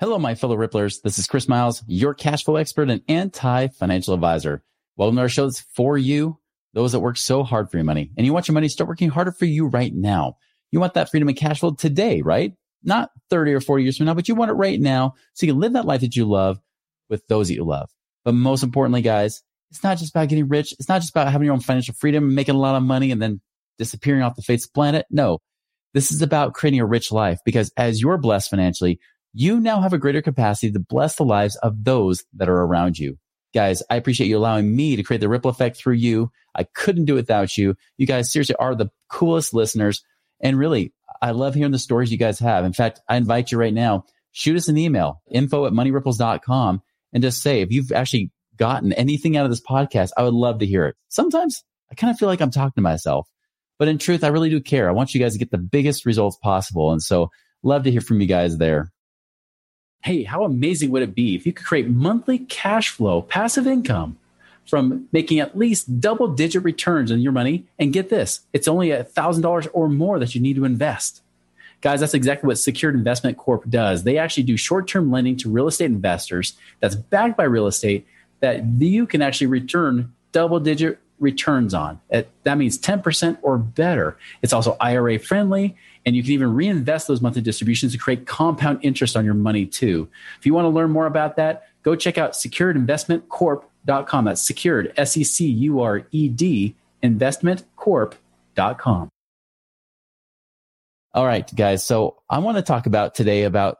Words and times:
Hello, 0.00 0.18
my 0.18 0.34
fellow 0.34 0.56
Ripplers. 0.56 1.02
This 1.02 1.18
is 1.18 1.26
Chris 1.26 1.46
Miles, 1.46 1.84
your 1.86 2.14
cash 2.14 2.44
flow 2.44 2.56
expert 2.56 2.88
and 2.88 3.02
anti 3.06 3.66
financial 3.66 4.14
advisor. 4.14 4.64
Welcome 4.96 5.16
to 5.16 5.20
our 5.20 5.28
show 5.28 5.50
for 5.74 5.98
you, 5.98 6.38
those 6.72 6.92
that 6.92 7.00
work 7.00 7.18
so 7.18 7.42
hard 7.42 7.70
for 7.70 7.76
your 7.76 7.84
money. 7.84 8.10
And 8.16 8.24
you 8.24 8.32
want 8.32 8.48
your 8.48 8.54
money 8.54 8.68
to 8.68 8.72
start 8.72 8.88
working 8.88 9.10
harder 9.10 9.30
for 9.30 9.44
you 9.44 9.66
right 9.66 9.92
now. 9.94 10.38
You 10.70 10.80
want 10.80 10.94
that 10.94 11.10
freedom 11.10 11.28
and 11.28 11.36
cash 11.36 11.60
flow 11.60 11.72
today, 11.72 12.22
right? 12.22 12.54
Not 12.82 13.10
30 13.28 13.52
or 13.52 13.60
40 13.60 13.82
years 13.82 13.98
from 13.98 14.06
now, 14.06 14.14
but 14.14 14.26
you 14.26 14.34
want 14.34 14.50
it 14.50 14.54
right 14.54 14.80
now 14.80 15.16
so 15.34 15.44
you 15.44 15.52
can 15.52 15.60
live 15.60 15.74
that 15.74 15.84
life 15.84 16.00
that 16.00 16.16
you 16.16 16.24
love 16.24 16.58
with 17.10 17.26
those 17.28 17.48
that 17.48 17.54
you 17.56 17.64
love. 17.64 17.90
But 18.24 18.32
most 18.32 18.62
importantly, 18.62 19.02
guys, 19.02 19.42
it's 19.70 19.84
not 19.84 19.98
just 19.98 20.12
about 20.16 20.30
getting 20.30 20.48
rich. 20.48 20.72
It's 20.78 20.88
not 20.88 21.02
just 21.02 21.10
about 21.10 21.30
having 21.30 21.44
your 21.44 21.52
own 21.52 21.60
financial 21.60 21.92
freedom, 21.92 22.34
making 22.34 22.54
a 22.54 22.58
lot 22.58 22.74
of 22.74 22.82
money 22.82 23.10
and 23.10 23.20
then 23.20 23.42
disappearing 23.76 24.22
off 24.22 24.34
the 24.34 24.40
face 24.40 24.64
of 24.64 24.70
the 24.70 24.76
planet. 24.76 25.04
No, 25.10 25.40
this 25.92 26.10
is 26.10 26.22
about 26.22 26.54
creating 26.54 26.80
a 26.80 26.86
rich 26.86 27.12
life 27.12 27.40
because 27.44 27.70
as 27.76 28.00
you're 28.00 28.16
blessed 28.16 28.48
financially, 28.48 28.98
you 29.32 29.60
now 29.60 29.80
have 29.80 29.92
a 29.92 29.98
greater 29.98 30.22
capacity 30.22 30.72
to 30.72 30.80
bless 30.80 31.16
the 31.16 31.24
lives 31.24 31.56
of 31.56 31.84
those 31.84 32.24
that 32.34 32.48
are 32.48 32.62
around 32.62 32.98
you. 32.98 33.18
Guys, 33.54 33.82
I 33.90 33.96
appreciate 33.96 34.28
you 34.28 34.38
allowing 34.38 34.74
me 34.74 34.96
to 34.96 35.02
create 35.02 35.20
the 35.20 35.28
ripple 35.28 35.50
effect 35.50 35.76
through 35.76 35.94
you. 35.94 36.30
I 36.54 36.64
couldn't 36.64 37.06
do 37.06 37.14
it 37.14 37.22
without 37.22 37.56
you. 37.56 37.76
You 37.96 38.06
guys 38.06 38.32
seriously 38.32 38.56
are 38.56 38.74
the 38.74 38.90
coolest 39.08 39.54
listeners. 39.54 40.04
And 40.40 40.58
really, 40.58 40.92
I 41.20 41.32
love 41.32 41.54
hearing 41.54 41.72
the 41.72 41.78
stories 41.78 42.12
you 42.12 42.18
guys 42.18 42.38
have. 42.38 42.64
In 42.64 42.72
fact, 42.72 43.00
I 43.08 43.16
invite 43.16 43.50
you 43.50 43.58
right 43.58 43.74
now, 43.74 44.04
shoot 44.32 44.56
us 44.56 44.68
an 44.68 44.78
email, 44.78 45.20
info 45.30 45.66
at 45.66 45.72
moneyripples.com 45.72 46.82
and 47.12 47.22
just 47.22 47.42
say, 47.42 47.60
if 47.60 47.72
you've 47.72 47.92
actually 47.92 48.30
gotten 48.56 48.92
anything 48.92 49.36
out 49.36 49.44
of 49.44 49.50
this 49.50 49.62
podcast, 49.62 50.10
I 50.16 50.22
would 50.22 50.34
love 50.34 50.60
to 50.60 50.66
hear 50.66 50.86
it. 50.86 50.96
Sometimes 51.08 51.64
I 51.90 51.94
kind 51.94 52.10
of 52.10 52.18
feel 52.18 52.28
like 52.28 52.40
I'm 52.40 52.50
talking 52.50 52.72
to 52.76 52.82
myself, 52.82 53.28
but 53.78 53.88
in 53.88 53.98
truth, 53.98 54.22
I 54.22 54.28
really 54.28 54.50
do 54.50 54.60
care. 54.60 54.88
I 54.88 54.92
want 54.92 55.14
you 55.14 55.20
guys 55.20 55.32
to 55.32 55.38
get 55.38 55.50
the 55.50 55.58
biggest 55.58 56.06
results 56.06 56.36
possible. 56.40 56.92
And 56.92 57.02
so 57.02 57.30
love 57.62 57.82
to 57.84 57.90
hear 57.90 58.00
from 58.00 58.20
you 58.20 58.26
guys 58.26 58.58
there. 58.58 58.92
Hey, 60.02 60.24
how 60.24 60.44
amazing 60.44 60.90
would 60.90 61.02
it 61.02 61.14
be 61.14 61.34
if 61.34 61.44
you 61.44 61.52
could 61.52 61.66
create 61.66 61.88
monthly 61.88 62.38
cash 62.38 62.90
flow, 62.90 63.22
passive 63.22 63.66
income 63.66 64.18
from 64.66 65.08
making 65.12 65.40
at 65.40 65.58
least 65.58 66.00
double 66.00 66.28
digit 66.28 66.64
returns 66.64 67.12
on 67.12 67.20
your 67.20 67.32
money? 67.32 67.66
And 67.78 67.92
get 67.92 68.08
this, 68.08 68.40
it's 68.52 68.68
only 68.68 68.90
a 68.92 69.04
$1,000 69.04 69.68
or 69.72 69.88
more 69.88 70.18
that 70.18 70.34
you 70.34 70.40
need 70.40 70.56
to 70.56 70.64
invest. 70.64 71.22
Guys, 71.82 72.00
that's 72.00 72.14
exactly 72.14 72.46
what 72.46 72.58
Secured 72.58 72.94
Investment 72.94 73.36
Corp 73.38 73.68
does. 73.68 74.04
They 74.04 74.18
actually 74.18 74.42
do 74.42 74.56
short 74.56 74.86
term 74.86 75.10
lending 75.10 75.36
to 75.38 75.50
real 75.50 75.66
estate 75.66 75.86
investors 75.86 76.54
that's 76.80 76.94
backed 76.94 77.36
by 77.36 77.44
real 77.44 77.66
estate 77.66 78.06
that 78.40 78.64
you 78.64 79.06
can 79.06 79.22
actually 79.22 79.46
return 79.48 80.12
double 80.32 80.60
digit 80.60 80.98
returns 81.18 81.74
on. 81.74 82.00
That 82.10 82.56
means 82.58 82.78
10% 82.78 83.38
or 83.42 83.58
better. 83.58 84.16
It's 84.40 84.52
also 84.54 84.76
IRA 84.80 85.18
friendly, 85.18 85.76
and 86.06 86.16
you 86.16 86.22
can 86.22 86.32
even 86.32 86.54
reinvest 86.54 87.08
those 87.08 87.20
monthly 87.20 87.42
distributions 87.42 87.92
to 87.92 87.98
create 87.98 88.26
compound 88.26 88.80
interest 88.82 89.16
on 89.16 89.24
your 89.24 89.34
money 89.34 89.66
too. 89.66 90.08
If 90.38 90.46
you 90.46 90.54
want 90.54 90.64
to 90.64 90.70
learn 90.70 90.90
more 90.90 91.06
about 91.06 91.36
that, 91.36 91.68
go 91.82 91.94
check 91.94 92.18
out 92.18 92.32
securedinvestmentcorp.com. 92.32 94.24
That's 94.24 94.46
secured, 94.46 94.92
S 94.96 95.16
E 95.16 95.24
C 95.24 95.46
U 95.46 95.80
R 95.80 96.06
E 96.10 96.28
D, 96.28 96.74
investmentcorp.com. 97.02 99.08
All 101.12 101.26
right, 101.26 101.54
guys. 101.54 101.84
So 101.84 102.22
I 102.28 102.38
want 102.38 102.56
to 102.56 102.62
talk 102.62 102.86
about 102.86 103.14
today 103.14 103.42
about 103.42 103.78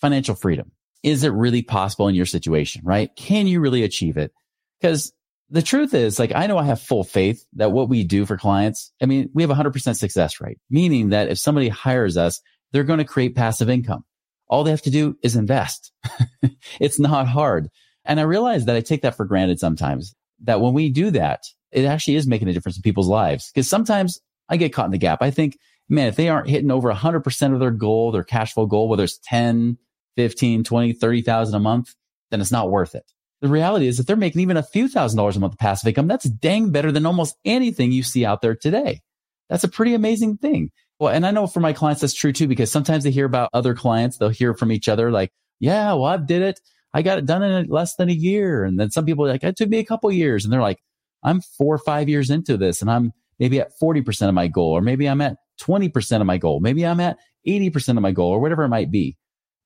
financial 0.00 0.34
freedom. 0.34 0.72
Is 1.02 1.24
it 1.24 1.30
really 1.30 1.62
possible 1.62 2.08
in 2.08 2.14
your 2.14 2.26
situation, 2.26 2.82
right? 2.84 3.14
Can 3.16 3.46
you 3.46 3.60
really 3.60 3.84
achieve 3.84 4.16
it? 4.16 4.32
Because 4.80 5.12
the 5.50 5.62
truth 5.62 5.94
is, 5.94 6.18
like, 6.18 6.32
I 6.34 6.46
know 6.46 6.58
I 6.58 6.64
have 6.64 6.80
full 6.80 7.02
faith 7.02 7.44
that 7.54 7.72
what 7.72 7.88
we 7.88 8.04
do 8.04 8.24
for 8.24 8.36
clients, 8.36 8.92
I 9.02 9.06
mean, 9.06 9.30
we 9.34 9.42
have 9.42 9.50
a 9.50 9.54
100% 9.54 9.96
success 9.96 10.40
rate, 10.40 10.58
meaning 10.70 11.10
that 11.10 11.28
if 11.28 11.38
somebody 11.38 11.68
hires 11.68 12.16
us, 12.16 12.40
they're 12.72 12.84
going 12.84 12.98
to 12.98 13.04
create 13.04 13.34
passive 13.34 13.68
income. 13.68 14.04
All 14.48 14.62
they 14.62 14.70
have 14.70 14.82
to 14.82 14.90
do 14.90 15.16
is 15.22 15.36
invest. 15.36 15.92
it's 16.80 17.00
not 17.00 17.26
hard. 17.26 17.68
And 18.04 18.20
I 18.20 18.24
realize 18.24 18.66
that 18.66 18.76
I 18.76 18.80
take 18.80 19.02
that 19.02 19.16
for 19.16 19.24
granted 19.24 19.58
sometimes 19.58 20.14
that 20.44 20.60
when 20.60 20.72
we 20.72 20.88
do 20.88 21.10
that, 21.10 21.42
it 21.72 21.84
actually 21.84 22.16
is 22.16 22.26
making 22.26 22.48
a 22.48 22.52
difference 22.52 22.76
in 22.76 22.82
people's 22.82 23.08
lives. 23.08 23.50
Cause 23.54 23.68
sometimes 23.68 24.20
I 24.48 24.56
get 24.56 24.72
caught 24.72 24.86
in 24.86 24.90
the 24.92 24.98
gap. 24.98 25.20
I 25.20 25.30
think, 25.30 25.58
man, 25.88 26.08
if 26.08 26.16
they 26.16 26.28
aren't 26.28 26.48
hitting 26.48 26.70
over 26.70 26.92
100% 26.92 27.52
of 27.52 27.60
their 27.60 27.70
goal, 27.70 28.12
their 28.12 28.24
cash 28.24 28.54
flow 28.54 28.66
goal, 28.66 28.88
whether 28.88 29.04
it's 29.04 29.18
10, 29.24 29.78
15, 30.16 30.64
20, 30.64 30.92
30,000 30.92 31.54
a 31.54 31.60
month, 31.60 31.94
then 32.30 32.40
it's 32.40 32.52
not 32.52 32.70
worth 32.70 32.94
it. 32.94 33.04
The 33.40 33.48
reality 33.48 33.86
is 33.86 33.96
that 33.96 34.06
they're 34.06 34.16
making 34.16 34.42
even 34.42 34.56
a 34.56 34.62
few 34.62 34.88
thousand 34.88 35.16
dollars 35.16 35.36
a 35.36 35.40
month 35.40 35.58
passive 35.58 35.88
income. 35.88 36.08
That's 36.08 36.28
dang 36.28 36.70
better 36.70 36.92
than 36.92 37.06
almost 37.06 37.36
anything 37.44 37.92
you 37.92 38.02
see 38.02 38.24
out 38.24 38.42
there 38.42 38.54
today. 38.54 39.00
That's 39.48 39.64
a 39.64 39.68
pretty 39.68 39.94
amazing 39.94 40.36
thing. 40.36 40.70
Well, 40.98 41.12
and 41.12 41.26
I 41.26 41.30
know 41.30 41.46
for 41.46 41.60
my 41.60 41.72
clients, 41.72 42.02
that's 42.02 42.14
true 42.14 42.32
too, 42.32 42.46
because 42.46 42.70
sometimes 42.70 43.04
they 43.04 43.10
hear 43.10 43.24
about 43.24 43.50
other 43.54 43.74
clients. 43.74 44.18
They'll 44.18 44.28
hear 44.28 44.52
from 44.54 44.70
each 44.70 44.88
other 44.88 45.10
like, 45.10 45.32
yeah, 45.58 45.94
well, 45.94 46.04
I 46.04 46.18
did 46.18 46.42
it. 46.42 46.60
I 46.92 47.02
got 47.02 47.18
it 47.18 47.26
done 47.26 47.42
in 47.42 47.68
less 47.68 47.96
than 47.96 48.10
a 48.10 48.14
year. 48.14 48.64
And 48.64 48.78
then 48.78 48.90
some 48.90 49.06
people 49.06 49.26
like, 49.26 49.42
it 49.42 49.56
took 49.56 49.68
me 49.68 49.78
a 49.78 49.84
couple 49.84 50.12
years. 50.12 50.44
And 50.44 50.52
they're 50.52 50.60
like, 50.60 50.78
I'm 51.22 51.40
four 51.40 51.74
or 51.74 51.78
five 51.78 52.08
years 52.08 52.30
into 52.30 52.56
this 52.56 52.82
and 52.82 52.90
I'm 52.90 53.12
maybe 53.38 53.60
at 53.60 53.70
40% 53.82 54.28
of 54.28 54.34
my 54.34 54.48
goal, 54.48 54.72
or 54.72 54.82
maybe 54.82 55.06
I'm 55.06 55.20
at 55.22 55.36
20% 55.62 56.20
of 56.20 56.26
my 56.26 56.36
goal. 56.36 56.60
Maybe 56.60 56.86
I'm 56.86 57.00
at 57.00 57.16
80% 57.46 57.96
of 57.96 58.02
my 58.02 58.12
goal 58.12 58.30
or 58.30 58.40
whatever 58.40 58.64
it 58.64 58.68
might 58.68 58.90
be. 58.90 59.16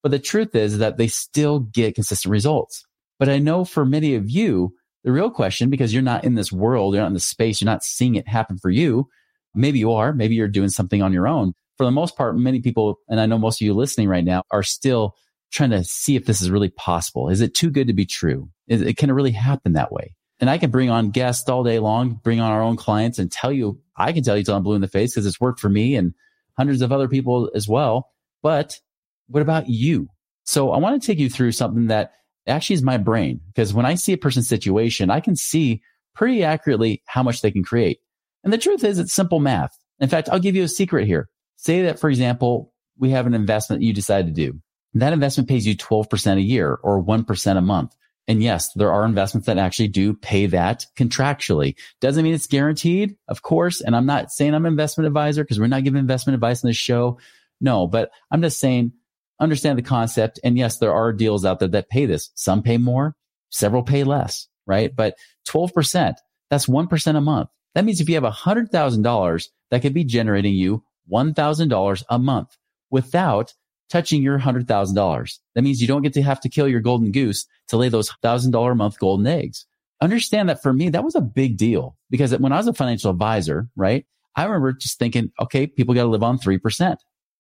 But 0.03 0.11
the 0.11 0.19
truth 0.19 0.55
is 0.55 0.79
that 0.79 0.97
they 0.97 1.09
still 1.09 1.59
get 1.61 1.95
consistent 1.97 2.31
results. 2.31 2.85
But 3.19 3.29
I 3.29 3.39
know 3.39 3.65
for 3.65 3.85
many 3.85 4.15
of 4.15 4.31
you, 4.31 4.75
the 5.05 5.13
real 5.13 5.31
question, 5.31 5.71
because 5.71 5.93
you're 5.93 6.03
not 6.03 6.25
in 6.25 6.35
this 6.35 6.51
world, 6.51 6.95
you're 6.95 7.03
not 7.03 7.09
in 7.09 7.15
the 7.15 7.21
space, 7.21 7.61
you're 7.61 7.67
not 7.71 7.85
seeing 7.85 8.15
it 8.15 8.27
happen 8.27 8.59
for 8.59 8.71
you. 8.71 9.09
Maybe 9.55 9.79
you 9.79 9.93
are, 9.93 10.13
maybe 10.13 10.35
you're 10.35 10.49
doing 10.49 10.71
something 10.71 11.03
on 11.03 11.13
your 11.13 11.29
own. 11.29 11.53
For 11.77 11.85
the 11.85 11.93
most 11.93 12.17
part, 12.17 12.37
many 12.37 12.61
people, 12.61 12.99
and 13.09 13.21
I 13.21 13.27
know 13.27 13.39
most 13.39 13.61
of 13.61 13.67
you 13.67 13.75
listening 13.75 14.09
right 14.09 14.25
now 14.25 14.45
are 14.51 14.63
still 14.63 15.15
trying 15.53 15.71
to 15.71 15.85
see 15.85 16.17
if 16.17 16.25
this 16.25 16.41
is 16.41 16.51
really 16.51 16.71
possible. 16.71 17.29
Is 17.29 17.41
it 17.41 17.55
too 17.55 17.71
good 17.71 17.87
to 17.87 17.93
be 17.93 18.07
true? 18.07 18.49
Is 18.67 18.83
it, 18.83 18.97
can 18.97 19.11
it 19.11 19.15
really 19.15 19.33
happen 19.33 19.75
that 19.75 19.93
way? 19.93 20.17
And 20.41 20.51
I 20.51 20.59
can 20.59 20.71
bring 20.71 20.91
on 20.91 21.11
guests 21.11 21.49
all 21.49 21.63
day 21.63 21.79
long, 21.79 22.21
bring 22.25 22.41
on 22.41 22.51
our 22.51 22.63
own 22.63 22.77
clients 22.77 23.19
and 23.19 23.31
tell 23.31 23.53
you, 23.53 23.81
I 23.97 24.13
can 24.13 24.25
tell 24.25 24.37
you 24.37 24.43
till 24.43 24.57
I'm 24.57 24.65
blue 24.65 24.75
in 24.75 24.81
the 24.81 24.89
face 24.89 25.13
because 25.13 25.27
it's 25.27 25.41
worked 25.41 25.61
for 25.61 25.69
me 25.69 25.95
and 25.95 26.13
hundreds 26.57 26.83
of 26.83 26.93
other 26.93 27.09
people 27.09 27.51
as 27.55 27.69
well. 27.69 28.11
But 28.43 28.81
what 29.29 29.43
about 29.43 29.69
you? 29.69 30.09
So 30.45 30.73
I 30.73 30.79
want 30.79 31.01
to 31.01 31.07
take 31.07 31.19
you 31.19 31.31
through 31.31 31.53
something 31.53 31.87
that 31.87 32.13
actually 32.47 32.75
is 32.75 32.83
my 32.83 32.97
brain 32.97 33.41
because 33.47 33.73
when 33.73 33.87
I 33.87 33.95
see 33.95 34.13
a 34.13 34.19
person's 34.19 34.49
situation, 34.49 35.11
I 35.11 35.21
can 35.21 35.37
see 35.37 35.83
pretty 36.15 36.45
accurately 36.45 37.03
how 37.07 37.23
much 37.23 37.43
they 37.43 37.51
can 37.51 37.65
create. 37.65 38.01
And 38.43 38.53
the 38.53 38.59
truth 38.59 38.85
is 38.85 38.99
it's 38.99 39.15
simple 39.15 39.41
math. 39.41 39.77
In 40.01 40.09
fact, 40.09 40.29
I'll 40.29 40.39
give 40.39 40.57
you 40.57 40.63
a 40.63 40.69
secret 40.69 41.07
here. 41.07 41.29
Say 41.57 41.83
that, 41.83 41.99
for 41.99 42.11
example, 42.11 42.73
we 42.99 43.11
have 43.11 43.27
an 43.27 43.35
investment 43.35 43.83
you 43.83 43.93
decide 43.93 44.27
to 44.27 44.33
do. 44.33 44.61
That 44.95 45.13
investment 45.13 45.49
pays 45.49 45.67
you 45.67 45.77
12% 45.77 46.37
a 46.37 46.41
year 46.41 46.79
or 46.83 47.03
1% 47.03 47.57
a 47.57 47.61
month. 47.61 47.97
And 48.27 48.43
yes, 48.43 48.73
there 48.75 48.93
are 48.93 49.05
investments 49.05 49.47
that 49.47 49.59
actually 49.59 49.89
do 49.89 50.15
pay 50.15 50.47
that 50.47 50.87
contractually. 50.97 51.75
Doesn't 52.01 52.23
mean 52.23 52.35
it's 52.35 52.47
guaranteed, 52.47 53.17
of 53.29 53.43
course. 53.43 53.81
And 53.81 53.95
I'm 53.95 54.07
not 54.07 54.31
saying 54.31 54.55
I'm 54.55 54.65
an 54.65 54.73
investment 54.73 55.07
advisor 55.07 55.45
because 55.45 55.61
we're 55.61 55.67
not 55.67 55.85
giving 55.85 55.99
investment 55.99 56.35
advice 56.35 56.65
on 56.65 56.69
this 56.69 56.77
show. 56.77 57.19
No, 57.61 57.87
but 57.87 58.11
I'm 58.31 58.41
just 58.41 58.61
saying 58.61 58.93
understand 59.41 59.79
the 59.79 59.83
concept. 59.83 60.41
And 60.45 60.57
yes, 60.57 60.79
there 60.79 60.95
are 60.95 61.13
deals 61.13 61.45
out 61.45 61.59
there 61.59 61.69
that 61.69 61.89
pay 61.89 62.07
this. 62.07 62.31
Some 62.35 62.63
pay 62.63 62.79
more, 62.79 63.15
several 63.51 63.83
pay 63.83 64.05
less, 64.05 64.49
right? 64.67 64.95
But 64.95 65.17
12%, 65.49 66.15
that's 66.51 66.67
1% 66.67 67.17
a 67.17 67.21
month. 67.21 67.51
That 67.75 67.85
means 67.85 68.01
if 68.01 68.09
you 68.09 68.15
have 68.15 68.25
$100,000, 68.25 69.45
that 69.71 69.83
could 69.83 69.95
be 69.95 70.05
generating 70.05 70.55
you 70.55 70.85
$1,000 71.11 72.03
a 72.09 72.19
month 72.19 72.57
without 72.91 73.55
touching 73.91 74.23
your 74.23 74.39
$100,000. 74.39 75.39
That 75.55 75.63
means 75.63 75.81
you 75.81 75.89
don't 75.89 76.03
get 76.03 76.15
to 76.15 76.23
have 76.23 76.41
to 76.41 76.49
kill 76.49 76.69
your 76.69 76.81
golden 76.81 77.13
goose 77.13 77.47
to 77.69 77.77
lay 77.77 77.89
those 77.89 78.11
$1,000 78.23 78.73
a 78.73 78.75
month 78.75 78.99
golden 78.99 79.27
eggs. 79.27 79.67
Understand 80.01 80.49
that 80.49 80.63
for 80.63 80.73
me, 80.73 80.91
that 80.91 81.05
was 81.05 81.15
a 81.15 81.21
big 81.21 81.57
deal 81.57 81.97
because 82.11 82.37
when 82.39 82.53
I 82.53 82.57
was 82.57 82.67
a 82.67 82.75
financial 82.75 83.11
advisor, 83.11 83.69
right? 83.77 84.05
I 84.37 84.45
remember 84.45 84.73
just 84.73 84.99
thinking, 84.99 85.31
okay, 85.41 85.67
people 85.67 85.95
got 85.95 86.03
to 86.03 86.09
live 86.09 86.23
on 86.23 86.39
3%. 86.39 86.97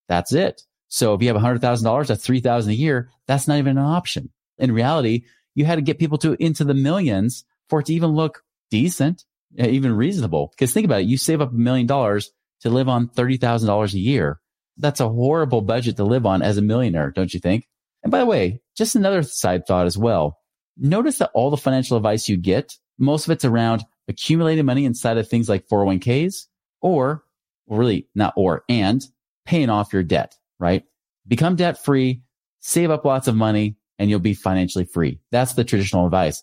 That's 0.08 0.32
it. 0.32 0.62
So 0.94 1.12
if 1.12 1.22
you 1.22 1.26
have 1.26 1.36
$100,000, 1.36 2.06
that's 2.06 2.24
3000 2.24 2.70
a 2.70 2.74
year. 2.74 3.10
That's 3.26 3.48
not 3.48 3.58
even 3.58 3.78
an 3.78 3.84
option. 3.84 4.30
In 4.58 4.70
reality, 4.70 5.24
you 5.56 5.64
had 5.64 5.74
to 5.74 5.82
get 5.82 5.98
people 5.98 6.18
to 6.18 6.36
into 6.40 6.62
the 6.62 6.72
millions 6.72 7.44
for 7.68 7.80
it 7.80 7.86
to 7.86 7.94
even 7.94 8.10
look 8.10 8.44
decent, 8.70 9.24
eh, 9.58 9.70
even 9.70 9.96
reasonable. 9.96 10.52
Because 10.52 10.72
think 10.72 10.84
about 10.84 11.00
it. 11.00 11.08
You 11.08 11.18
save 11.18 11.40
up 11.40 11.50
a 11.50 11.56
million 11.56 11.88
dollars 11.88 12.30
to 12.60 12.70
live 12.70 12.88
on 12.88 13.08
$30,000 13.08 13.92
a 13.92 13.98
year. 13.98 14.38
That's 14.76 15.00
a 15.00 15.08
horrible 15.08 15.62
budget 15.62 15.96
to 15.96 16.04
live 16.04 16.26
on 16.26 16.42
as 16.42 16.58
a 16.58 16.62
millionaire, 16.62 17.10
don't 17.10 17.34
you 17.34 17.40
think? 17.40 17.66
And 18.04 18.12
by 18.12 18.20
the 18.20 18.26
way, 18.26 18.60
just 18.76 18.94
another 18.94 19.24
side 19.24 19.66
thought 19.66 19.86
as 19.86 19.98
well. 19.98 20.38
Notice 20.76 21.18
that 21.18 21.32
all 21.34 21.50
the 21.50 21.56
financial 21.56 21.96
advice 21.96 22.28
you 22.28 22.36
get, 22.36 22.72
most 23.00 23.26
of 23.26 23.32
it's 23.32 23.44
around 23.44 23.84
accumulating 24.06 24.64
money 24.64 24.84
inside 24.84 25.18
of 25.18 25.28
things 25.28 25.48
like 25.48 25.66
401ks 25.66 26.46
or 26.80 27.24
really 27.66 28.06
not 28.14 28.32
or 28.36 28.62
and 28.68 29.02
paying 29.44 29.70
off 29.70 29.92
your 29.92 30.04
debt, 30.04 30.36
right? 30.58 30.84
Become 31.26 31.56
debt 31.56 31.84
free, 31.84 32.22
save 32.60 32.90
up 32.90 33.04
lots 33.04 33.28
of 33.28 33.34
money 33.34 33.76
and 33.98 34.10
you'll 34.10 34.20
be 34.20 34.34
financially 34.34 34.84
free. 34.84 35.20
That's 35.30 35.54
the 35.54 35.64
traditional 35.64 36.06
advice. 36.06 36.42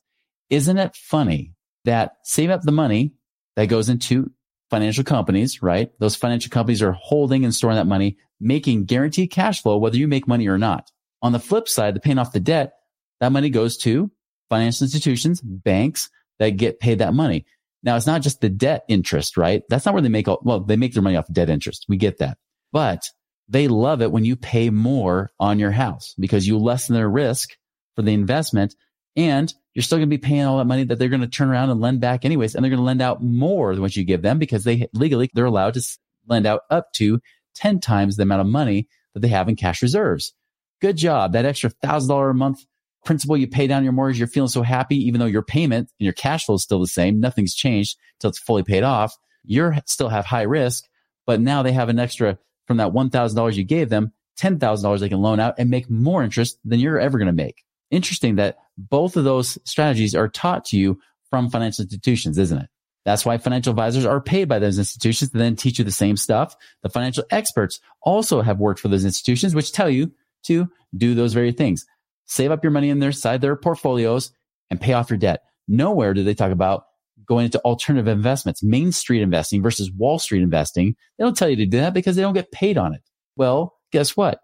Isn't 0.50 0.78
it 0.78 0.96
funny 0.96 1.54
that 1.86 2.18
save 2.24 2.50
up 2.50 2.62
the 2.62 2.72
money 2.72 3.14
that 3.56 3.66
goes 3.66 3.90
into 3.90 4.32
financial 4.70 5.04
companies, 5.04 5.62
right? 5.62 5.92
Those 6.00 6.16
financial 6.16 6.50
companies 6.50 6.82
are 6.82 6.94
holding 6.94 7.44
and 7.44 7.54
storing 7.54 7.76
that 7.76 7.88
money, 7.88 8.18
making 8.40 8.86
guaranteed 8.86 9.32
cash 9.32 9.62
flow, 9.62 9.78
whether 9.78 9.98
you 9.98 10.08
make 10.08 10.28
money 10.28 10.48
or 10.48 10.58
not. 10.58 10.90
On 11.22 11.34
the 11.34 11.40
flip 11.40 11.68
side, 11.68 11.94
the 11.94 12.00
paying 12.00 12.18
off 12.18 12.32
the 12.32 12.40
debt, 12.40 12.74
that 13.20 13.32
money 13.32 13.50
goes 13.50 13.78
to 13.78 14.10
financial 14.50 14.86
institutions, 14.86 15.42
banks 15.42 16.10
that 16.40 16.52
get 16.52 16.80
paid 16.80 17.00
that 17.00 17.14
money. 17.14 17.46
Now 17.84 17.96
it's 17.96 18.08
not 18.08 18.22
just 18.22 18.42
the 18.42 18.50
debt 18.50 18.84
interest, 18.88 19.38
right? 19.38 19.64
That's 19.70 19.86
not 19.86 19.94
where 19.94 20.02
they 20.02 20.10
make 20.10 20.28
all, 20.28 20.40
well, 20.44 20.62
they 20.62 20.76
make 20.76 20.94
their 20.94 21.04
money 21.04 21.16
off 21.16 21.32
debt 21.32 21.50
interest. 21.50 21.86
We 21.90 21.98
get 21.98 22.20
that, 22.20 22.38
but 22.72 23.10
they 23.52 23.68
love 23.68 24.02
it 24.02 24.12
when 24.12 24.24
you 24.24 24.38
pay 24.38 24.70
more 24.70 25.30
on 25.40 25.60
your 25.60 25.72
house 25.72 26.16
because 26.18 26.48
you 26.48 26.58
lessen 26.58 26.96
their 26.96 27.10
risk 27.10 27.50
for 27.96 28.02
the 28.02 28.14
investment 28.14 28.76
and 29.18 29.54
you're 29.74 29.84
still 29.84 29.98
going 29.98 30.10
to 30.10 30.18
be 30.18 30.26
paying 30.26 30.44
all 30.44 30.58
that 30.58 30.66
money 30.66 30.86
that 30.86 30.98
they're 30.98 31.10
going 31.10 31.22
to 31.22 31.28
turn 31.28 31.50
around 31.50 31.70
and 31.70 31.82
lend 31.82 32.00
back 32.00 32.24
anyways. 32.24 32.56
And 32.56 32.64
they're 32.64 32.70
going 32.70 32.80
to 32.80 32.86
lend 32.86 33.02
out 33.02 33.22
more 33.22 33.74
than 33.74 33.82
what 33.82 33.96
you 33.96 34.06
give 34.06 34.22
them 34.22 34.40
because 34.40 34.64
they 34.64 34.88
legally, 34.94 35.30
they're 35.34 35.46
allowed 35.46 35.74
to 35.74 35.82
lend 36.28 36.46
out 36.46 36.62
up 36.70 36.94
to 36.94 37.20
10 37.56 37.82
times 37.82 38.16
the 38.16 38.24
amount 38.24 38.42
of 38.42 38.48
money 38.48 38.88
that 39.14 39.20
they 39.20 39.28
have 39.28 39.50
in 39.50 39.58
cash 39.58 39.82
reserves. 39.82 40.34
Good 40.80 40.96
job. 40.96 41.34
That 41.34 41.46
extra 41.46 41.70
thousand 41.70 42.10
dollar 42.10 42.30
a 42.30 42.34
month 42.34 42.66
principal 43.04 43.36
you 43.36 43.48
pay 43.48 43.68
down 43.68 43.84
your 43.84 43.94
mortgage, 43.94 44.20
you're 44.20 44.28
feeling 44.28 44.48
so 44.48 44.62
happy, 44.62 44.96
even 44.96 45.20
though 45.20 45.26
your 45.26 45.42
payment 45.42 45.92
and 46.00 46.06
your 46.06 46.14
cash 46.14 46.46
flow 46.46 46.56
is 46.56 46.64
still 46.64 46.80
the 46.80 46.88
same. 46.88 47.20
Nothing's 47.20 47.54
changed 47.54 47.98
until 48.16 48.30
it's 48.30 48.40
fully 48.40 48.64
paid 48.64 48.84
off. 48.84 49.14
You're 49.44 49.76
still 49.88 50.10
have 50.10 50.26
high 50.26 50.44
risk, 50.44 50.86
but 51.26 51.42
now 51.42 51.64
they 51.64 51.74
have 51.74 51.90
an 51.90 52.00
extra 52.00 52.38
from 52.72 52.78
that 52.78 52.94
$1,000 52.94 53.56
you 53.56 53.64
gave 53.66 53.90
them, 53.90 54.14
$10,000 54.40 55.00
they 55.00 55.10
can 55.10 55.22
loan 55.22 55.40
out 55.42 55.56
and 55.58 55.70
make 55.70 55.90
more 55.90 56.24
interest 56.24 56.58
than 56.64 56.80
you're 56.80 57.00
ever 57.00 57.18
going 57.18 57.28
to 57.28 57.34
make. 57.34 57.64
Interesting 57.90 58.38
that 58.38 58.58
both 58.78 59.18
of 59.18 59.26
those 59.26 59.58
strategies 59.66 60.16
are 60.16 60.30
taught 60.30 60.64
to 60.66 60.78
you 60.78 60.98
from 61.30 61.50
financial 61.50 61.84
institutions, 61.84 62.38
isn't 62.38 62.58
it? 62.58 62.70
That's 63.04 63.26
why 63.26 63.38
financial 63.38 63.72
advisors 63.72 64.06
are 64.06 64.22
paid 64.22 64.48
by 64.48 64.60
those 64.60 64.78
institutions 64.78 65.32
to 65.32 65.38
then 65.38 65.56
teach 65.56 65.80
you 65.80 65.86
the 65.86 65.92
same 65.92 66.16
stuff. 66.16 66.56
The 66.82 66.90
financial 66.90 67.26
experts 67.30 67.80
also 68.02 68.42
have 68.42 68.60
worked 68.60 68.80
for 68.80 68.88
those 68.88 69.04
institutions, 69.04 69.54
which 69.54 69.74
tell 69.74 69.90
you 69.90 70.14
to 70.44 70.70
do 70.96 71.14
those 71.14 71.34
very 71.34 71.52
things. 71.52 71.86
Save 72.26 72.52
up 72.52 72.64
your 72.64 72.72
money 72.72 72.90
in 72.90 73.00
their 73.00 73.12
side, 73.12 73.42
their 73.42 73.56
portfolios 73.56 74.32
and 74.70 74.80
pay 74.80 74.94
off 74.94 75.10
your 75.10 75.18
debt. 75.18 75.44
Nowhere 75.68 76.14
do 76.14 76.24
they 76.24 76.36
talk 76.36 76.52
about 76.52 76.86
going 77.26 77.46
into 77.46 77.60
alternative 77.60 78.08
investments, 78.08 78.64
Main 78.64 78.92
Street 78.92 79.22
investing 79.22 79.62
versus 79.62 79.92
Wall 79.92 80.20
Street 80.20 80.42
investing. 80.42 80.96
They 81.18 81.24
don't 81.24 81.38
tell 81.38 81.50
you 81.50 81.56
to 81.58 81.66
do 81.66 81.80
that 81.80 81.94
because 81.94 82.16
they 82.16 82.22
don't 82.22 82.34
get 82.34 82.52
paid 82.52 82.78
on 82.78 82.94
it. 82.94 83.02
Well, 83.36 83.76
guess 83.92 84.18
what? 84.18 84.40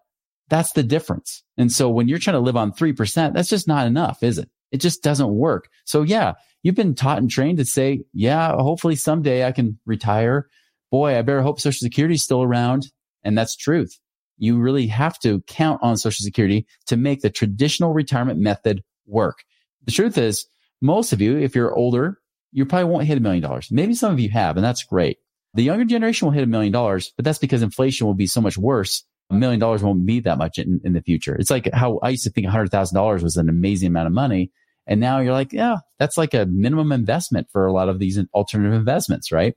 That's 0.50 0.72
the 0.72 0.84
difference. 0.84 1.44
And 1.58 1.72
so 1.72 1.90
when 1.90 2.08
you're 2.08 2.20
trying 2.20 2.36
to 2.36 2.40
live 2.40 2.56
on 2.56 2.72
3%, 2.72 3.34
that's 3.34 3.50
just 3.50 3.68
not 3.68 3.88
enough, 3.88 4.24
is 4.24 4.38
it? 4.38 4.50
It 4.72 4.82
just 4.82 5.04
doesn't 5.04 5.36
work. 5.36 5.70
So 5.86 6.04
yeah, 6.04 6.34
you've 6.64 6.76
been 6.76 6.96
taught 6.96 7.18
and 7.18 7.30
trained 7.30 7.58
to 7.58 7.66
say, 7.66 8.04
yeah, 8.14 8.52
hopefully 8.54 8.96
someday 8.96 9.46
I 9.46 9.52
can 9.52 9.80
retire. 9.86 10.48
Boy, 10.92 11.18
I 11.18 11.22
better 11.22 11.42
hope 11.42 11.60
social 11.60 11.86
security 11.86 12.16
is 12.16 12.24
still 12.24 12.44
around. 12.44 12.88
And 13.24 13.38
that's 13.38 13.56
truth. 13.56 14.00
You 14.38 14.60
really 14.60 14.88
have 14.88 15.20
to 15.20 15.42
count 15.48 15.82
on 15.82 15.98
social 15.98 16.24
security 16.24 16.66
to 16.86 16.96
make 16.96 17.22
the 17.22 17.30
traditional 17.30 17.94
retirement 17.94 18.40
method 18.40 18.84
work. 19.06 19.44
The 19.86 19.92
truth 19.92 20.18
is 20.18 20.46
most 20.82 21.12
of 21.12 21.22
you, 21.22 21.38
if 21.38 21.56
you're 21.56 21.76
older, 21.76 22.20
you 22.52 22.66
probably 22.66 22.90
won't 22.90 23.06
hit 23.06 23.18
a 23.18 23.22
million 23.22 23.42
dollars. 23.42 23.70
Maybe 23.72 23.94
some 23.94 24.14
of 24.14 24.20
you 24.20 24.30
have, 24.30 24.58
and 24.58 24.66
that's 24.66 24.84
great. 24.84 25.18
The 25.54 25.64
younger 25.64 25.86
generation 25.86 26.28
will 26.28 26.34
hit 26.34 26.44
a 26.44 26.48
million 26.48 26.72
dollars, 26.72 27.14
but 27.16 27.26
that's 27.26 27.40
because 27.40 27.62
inflation 27.62 28.08
will 28.08 28.14
be 28.14 28.28
so 28.28 28.42
much 28.42 28.58
worse. 28.58 29.04
A 29.30 29.34
million 29.34 29.60
dollars 29.60 29.84
won't 29.84 30.06
be 30.06 30.20
that 30.22 30.38
much 30.38 30.58
in, 30.58 30.80
in 30.84 30.94
the 30.94 31.02
future. 31.02 31.36
It's 31.36 31.50
like 31.50 31.70
how 31.74 32.00
I 32.04 32.10
used 32.10 32.24
to 32.24 32.30
think 32.30 32.48
$100,000 32.48 33.24
was 33.24 33.38
an 33.38 33.50
amazing 33.50 33.88
amount 33.88 34.08
of 34.08 34.14
money. 34.14 34.52
And 34.86 35.02
now 35.02 35.20
you're 35.20 35.34
like, 35.34 35.52
yeah, 35.52 35.78
that's 36.00 36.18
like 36.18 36.34
a 36.34 36.46
minimum 36.46 36.92
investment 36.92 37.48
for 37.52 37.66
a 37.66 37.74
lot 37.74 37.90
of 37.90 38.00
these 38.00 38.18
alternative 38.34 38.74
investments, 38.74 39.32
right? 39.32 39.56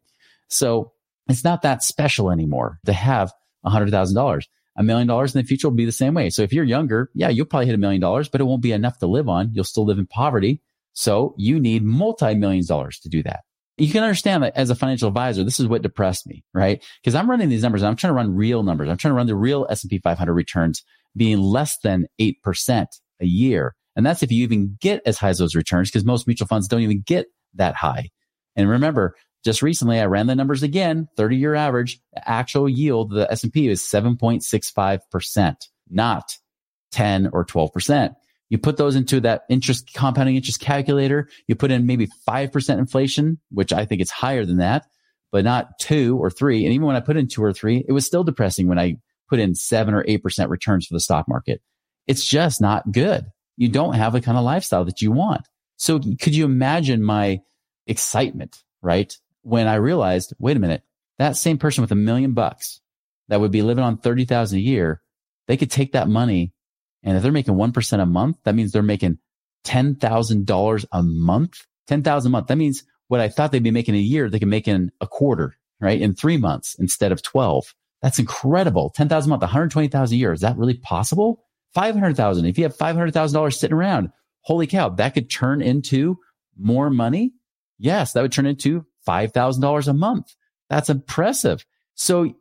So 0.49 0.93
it's 1.29 1.45
not 1.45 1.63
that 1.63 1.85
special 1.85 2.31
anymore 2.31 2.81
to 2.87 2.93
have 2.93 3.33
$100,000. 3.65 4.43
A 4.77 4.83
million 4.83 5.07
dollars 5.07 5.35
in 5.35 5.41
the 5.41 5.47
future 5.47 5.69
will 5.69 5.77
be 5.77 5.85
the 5.85 5.93
same 5.93 6.15
way. 6.15 6.31
So 6.31 6.43
if 6.43 6.53
you're 6.53 6.65
younger, 6.65 7.11
yeah, 7.15 7.29
you'll 7.29 7.47
probably 7.47 7.67
hit 7.67 7.75
a 7.75 7.79
million 7.79 8.01
dollars, 8.01 8.29
but 8.29 8.41
it 8.41 8.45
won't 8.45 8.63
be 8.63 8.73
enough 8.73 8.99
to 9.01 9.07
live 9.07 9.29
on. 9.29 9.51
You'll 9.53 9.65
still 9.65 9.85
live 9.85 9.99
in 9.99 10.07
poverty. 10.07 10.63
So 10.93 11.35
you 11.37 11.61
need 11.61 11.85
multi 11.85 12.35
millions 12.35 12.67
dollars 12.67 12.99
to 13.01 13.09
do 13.09 13.23
that. 13.23 13.41
You 13.77 13.91
can 13.91 14.03
understand 14.03 14.43
that 14.43 14.57
as 14.57 14.69
a 14.69 14.75
financial 14.75 15.09
advisor, 15.09 15.43
this 15.43 15.59
is 15.59 15.67
what 15.67 15.83
depressed 15.83 16.27
me, 16.27 16.45
right? 16.53 16.85
Because 17.03 17.15
I'm 17.15 17.31
running 17.31 17.49
these 17.49 17.63
numbers. 17.63 17.83
I'm 17.83 17.97
trying 17.97 18.11
to 18.11 18.17
run 18.17 18.35
real 18.35 18.63
numbers. 18.63 18.91
I'm 18.91 18.99
trying 18.99 19.13
to 19.13 19.17
run 19.17 19.27
the 19.27 19.35
real 19.35 19.67
S&P 19.71 19.99
500 19.99 20.35
returns 20.35 20.83
being 21.17 21.39
less 21.39 21.79
than 21.83 22.07
8% 22.21 22.87
a 23.21 23.27
year. 23.27 23.75
And 23.97 24.05
that's 24.05 24.23
if 24.23 24.31
you 24.31 24.43
even 24.43 24.77
get 24.81 25.01
as 25.07 25.19
high 25.19 25.31
as 25.31 25.39
those 25.39 25.55
returns, 25.55 25.91
because 25.91 26.05
most 26.05 26.27
mutual 26.27 26.47
funds 26.47 26.69
don't 26.69 26.83
even 26.83 27.01
get 27.01 27.27
that 27.55 27.75
high. 27.75 28.11
And 28.55 28.69
remember, 28.69 29.15
just 29.45 29.63
recently 29.63 29.99
I 29.99 30.07
ran 30.07 30.27
the 30.27 30.35
numbers 30.35 30.63
again, 30.63 31.09
30 31.17 31.37
year 31.37 31.55
average, 31.55 32.01
actual 32.15 32.69
yield 32.69 33.11
the 33.11 33.31
S&P 33.33 33.69
is 33.69 33.81
7.65%, 33.81 35.57
not 35.89 36.37
10 36.93 37.31
or 37.33 37.45
12%. 37.45 38.15
You 38.51 38.59
put 38.59 38.77
those 38.77 38.97
into 38.97 39.21
that 39.21 39.45
interest 39.49 39.95
compounding 39.95 40.37
interest 40.37 40.61
calculator. 40.61 41.29
You 41.47 41.55
put 41.55 41.71
in 41.71 41.87
maybe 41.87 42.09
5% 42.29 42.79
inflation, 42.79 43.39
which 43.51 43.73
I 43.73 43.87
think 43.87 44.01
it's 44.01 44.11
higher 44.11 44.45
than 44.45 44.59
that, 44.59 44.87
but 45.31 45.45
not 45.45 45.79
two 45.79 46.19
or 46.19 46.31
three. 46.31 46.65
And 46.65 46.75
even 46.75 46.87
when 46.87 46.97
I 46.97 47.01
put 47.01 47.17
in 47.17 47.29
two 47.29 47.43
or 47.43 47.53
three, 47.53 47.85
it 47.89 47.93
was 47.93 48.05
still 48.05 48.25
depressing 48.25 48.67
when 48.67 48.79
I 48.79 48.97
put 49.29 49.39
in 49.39 49.55
seven 49.55 49.95
or 49.95 50.03
8% 50.03 50.49
returns 50.49 50.87
for 50.87 50.95
the 50.95 51.01
stock 51.01 51.29
market. 51.29 51.63
It's 52.09 52.27
just 52.27 52.61
not 52.61 52.91
good. 52.91 53.27
You 53.57 53.69
don't 53.69 53.95
have 53.95 54.13
the 54.13 54.21
kind 54.21 54.37
of 54.37 54.45
lifestyle 54.45 54.85
that 54.85 55.01
you 55.01 55.13
want. 55.13 55.47
So 55.77 56.01
could 56.01 56.35
you 56.35 56.45
imagine 56.45 57.05
my 57.05 57.41
excitement, 57.87 58.63
right? 58.83 59.17
When 59.43 59.69
I 59.69 59.77
realized, 59.77 60.35
wait 60.39 60.57
a 60.57 60.61
minute, 60.61 60.83
that 61.19 61.37
same 61.37 61.57
person 61.57 61.83
with 61.83 61.93
a 61.93 61.97
million 61.97 62.33
bucks 62.33 62.81
that 63.29 63.41
would 63.41 63.53
be 63.53 63.63
living 63.63 63.85
on 63.85 63.99
30,000 63.99 64.59
a 64.59 64.61
year, 64.61 65.01
they 65.47 65.57
could 65.57 65.71
take 65.71 65.93
that 65.93 66.09
money 66.09 66.53
and 67.03 67.17
if 67.17 67.23
they're 67.23 67.33
making 67.33 67.55
1% 67.55 68.03
a 68.03 68.07
month, 68.07 68.37
that 68.45 68.55
means 68.55 68.73
they're 68.73 68.83
making 68.83 69.19
$10,000 69.67 70.85
a 70.93 71.03
month, 71.03 71.67
10,000 71.89 72.29
a 72.29 72.31
month. 72.31 72.47
That 72.49 72.57
means 72.57 72.85
what 73.09 73.21
I 73.21 73.29
thought 73.29 73.53
they'd 73.53 73.63
be 73.63 73.71
making 73.71 73.95
a 73.95 73.99
year, 73.99 74.29
they 74.29 74.39
can 74.39 74.49
make 74.49 74.69
in 74.69 74.93
a 75.01 75.07
quarter, 75.07 75.57
right? 75.81 76.01
In 76.01 76.15
three 76.15 76.37
months 76.37 76.77
instead 76.79 77.13
of 77.13 77.23
12. 77.23 77.75
That's 78.03 78.19
incredible. 78.19 78.91
10,000 78.91 79.29
a 79.29 79.31
month, 79.31 79.43
120,000 79.43 80.15
a 80.15 80.19
year. 80.19 80.33
Is 80.33 80.41
that 80.41 80.57
really 80.57 80.79
possible? 80.79 81.45
500,000. 81.75 82.45
If 82.47 82.59
you 82.59 82.65
have 82.65 82.77
$500,000 82.77 83.55
sitting 83.55 83.77
around, 83.77 84.11
holy 84.43 84.67
cow, 84.67 84.89
that 84.91 85.15
could 85.15 85.31
turn 85.31 85.61
into 85.63 86.19
more 86.59 86.91
money. 86.91 87.33
Yes, 87.79 88.13
that 88.13 88.23
would 88.23 88.33
turn 88.33 88.47
into 88.47 88.87
$5,000 89.07 89.89
a 89.89 89.93
month. 89.93 90.35
That's 90.69 90.91
impressive. 90.91 91.65
So 91.95 92.35